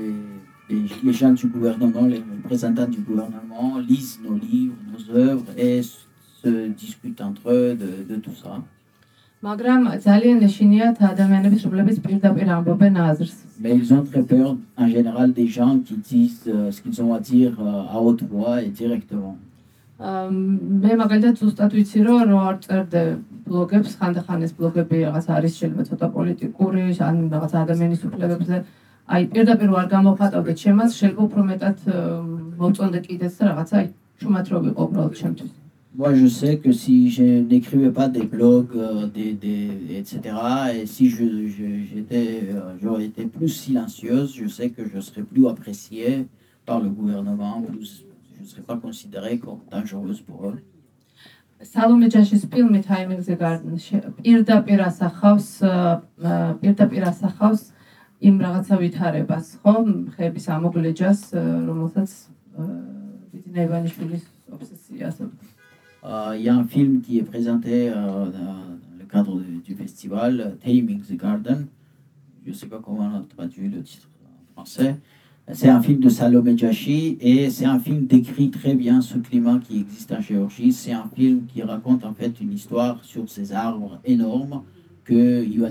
[0.68, 5.82] les, les gens du gouvernement, les représentants du gouvernement lisent nos livres, nos œuvres et
[5.82, 8.62] se discutent entre eux de, de tout ça.
[9.46, 13.34] მაგრამ ძალიან ეშინიათ ადამიანების რომლებიც პირდაპირ ამბობენ აზრს.
[13.62, 17.12] Mais ils ont très peur en général des gens qui disent euh, ce qu'ils ont
[17.18, 19.34] à dire euh, à haute voix et directement.
[19.98, 23.02] მე მაგალითად ზუსტად ვიცი რომ რო არ წერდე
[23.46, 28.56] ბლოგებს ხანდახან ეს ბლოგები რაღაც არის შეიძლება ცოტა პოლიტიკური ან რაღაც ადამიანის უფლებებზე
[29.14, 31.78] აი პირდაპირ ვარ გამოხატავდე ჩემას შეიძლება უფრო მეტად
[32.60, 33.86] მოწონდე კიდეც და რაღაც აი
[34.20, 38.77] შუმად რო ვიყო უბრალოდ ჩემთვის Moi, je sais que si je n'écrivais pas des blogs,
[38.77, 40.21] euh, des, des, etc.,
[40.73, 41.25] et si je,
[41.93, 46.27] j'étais, euh, j'aurais été plus silencieuse, je sais que je serais plus appréciée
[46.65, 48.05] par le gouvernement, plus,
[48.37, 50.59] je ne serais pas considérée comme dangereuse pour eux.
[51.61, 55.49] სალომე ჯაშის ფილმი თაიმინგზე პირდაპირ ასახავს
[56.61, 57.61] პირდაპირ ასახავს
[58.21, 59.75] იმ რაღაცა ვითარებას, ხო?
[60.15, 61.21] ხეების ამოგლეჯას,
[61.69, 62.11] რომელსაც
[63.29, 64.25] ბიძინა ივანიშვილის
[64.57, 65.25] ობსესიას Euh,
[66.34, 67.94] il y a un film qui est présenté euh,
[68.26, 68.56] dans
[68.98, 71.66] le cadre du, festival, Taming the Garden.
[72.44, 74.96] Je ne sais pas comment on a traduit le titre en français.
[75.52, 79.60] C'est un film de Salomé Jashi et c'est un film décrit très bien ce climat
[79.60, 80.72] qui existe en Géorgie.
[80.72, 84.62] C'est un film qui raconte en fait une histoire sur ces arbres énormes
[85.04, 85.68] que le,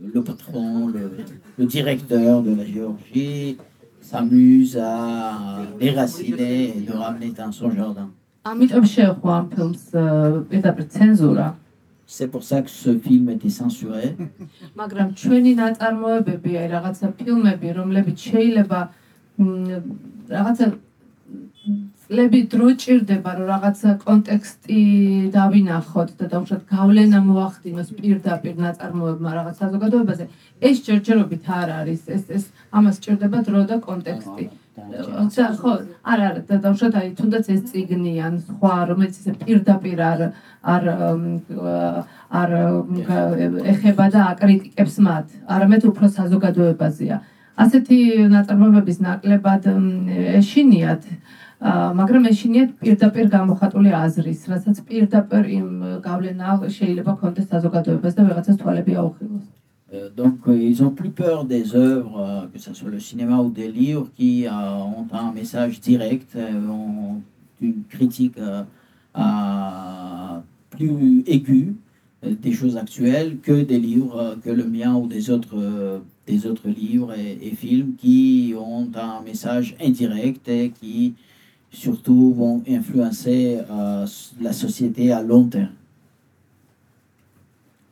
[0.00, 3.58] le, le, patron, le, directeur de la Géorgie,
[4.00, 8.10] s'amuse à déraciner et de ramener dans son jardin.
[12.06, 14.16] C'est pour ça que ce film était censuré.
[14.80, 18.80] მაგრამ ჩვენი ნაწარმოებები, აი რაღაცა ფილმები, რომლებიც შეიძლება
[20.34, 20.66] რაღაცა
[22.10, 24.78] წლები დრო ჭირდება რომ რაღაცა კონტექსტი
[25.34, 30.24] დავინახოთ და დაუშვათ გავლენა მოახდინოს პირდაპირ ნაწარმოებმა რაღაც საზოგადოებაზე.
[30.58, 32.44] ეს ჯერჯერობით არ არის ეს ეს
[32.74, 34.44] ამას ჭირდება დრო და კონტექსტი.
[35.36, 39.98] და ხო არა არა და დაუშვათ აი თუნდაც ეს ციგნი ან სხვა რომელიც ესე პირდაპირ
[40.12, 40.20] არ
[40.74, 40.84] არ
[42.40, 42.50] არ
[43.72, 45.26] ეხება და აკრიტიკებს მათ.
[45.46, 47.16] არამედ უფრო საზოგადოებაზეა.
[47.60, 47.98] ასეთი
[48.34, 49.62] ნაწარმოებების ნაკლებად
[50.40, 51.02] ეშინიათ
[51.99, 55.69] მაგრამ ეშინიათ პირდაპირ გამოხატული აზრის, რასაც პირდაპირ იმ
[56.07, 59.45] გავლენა შეიძლება ქონდეს საზოგადოებას და ვიღაცას თვალები აუხილოს.
[60.17, 64.09] Donc, ils ont plus peur des œuvres, que ce soit le cinéma ou des livres,
[64.17, 67.21] qui ont un message direct, ont
[67.61, 68.39] une critique
[70.71, 71.75] plus aiguë
[72.23, 77.13] des choses actuelles que des livres, que le mien ou des autres, des autres livres
[77.13, 81.13] et, et films qui ont un message indirect et qui
[81.70, 84.06] surtout vont influencer euh,
[84.40, 85.76] la société à long terme.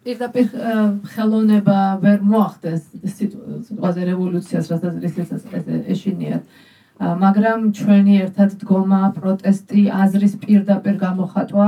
[0.08, 0.46] პირდაპირ
[1.12, 4.94] ხელოვნება ვერ მოახდეს სიტყვაზე რევოლუციას, რასაც
[5.58, 6.42] ეს ეშინიათ.
[7.24, 11.66] მაგრამ ჩვენი ერთად დგომა, პროტესტი, აზრის პირდაპირ გამოხატვა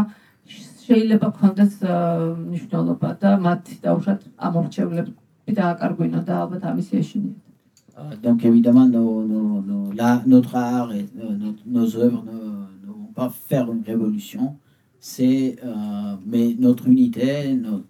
[0.86, 5.12] შეიძლება ქონდეს მნიშვნელობა და მათ დაუშვათ ამორჩევლები
[5.60, 7.49] დააკარგვინონ და ალბათ ამის ეშინიათ.
[8.22, 9.62] Donc évidemment, nos, nos,
[10.26, 14.56] notre art et nos, nos œuvres ne, vont pas faire une révolution,
[14.98, 17.86] c'est euh, mais notre unité, notre,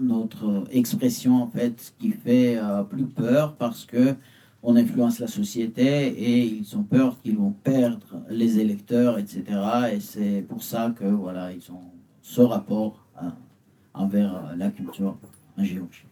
[0.00, 4.14] notre, expression en fait qui fait euh, plus peur parce que
[4.62, 9.42] on influence la société et ils ont peur qu'ils vont perdre les électeurs, etc.
[9.94, 13.28] Et c'est pour ça que voilà, ils ont ce rapport euh,
[13.92, 15.16] envers la culture
[15.58, 16.11] en Géorgie.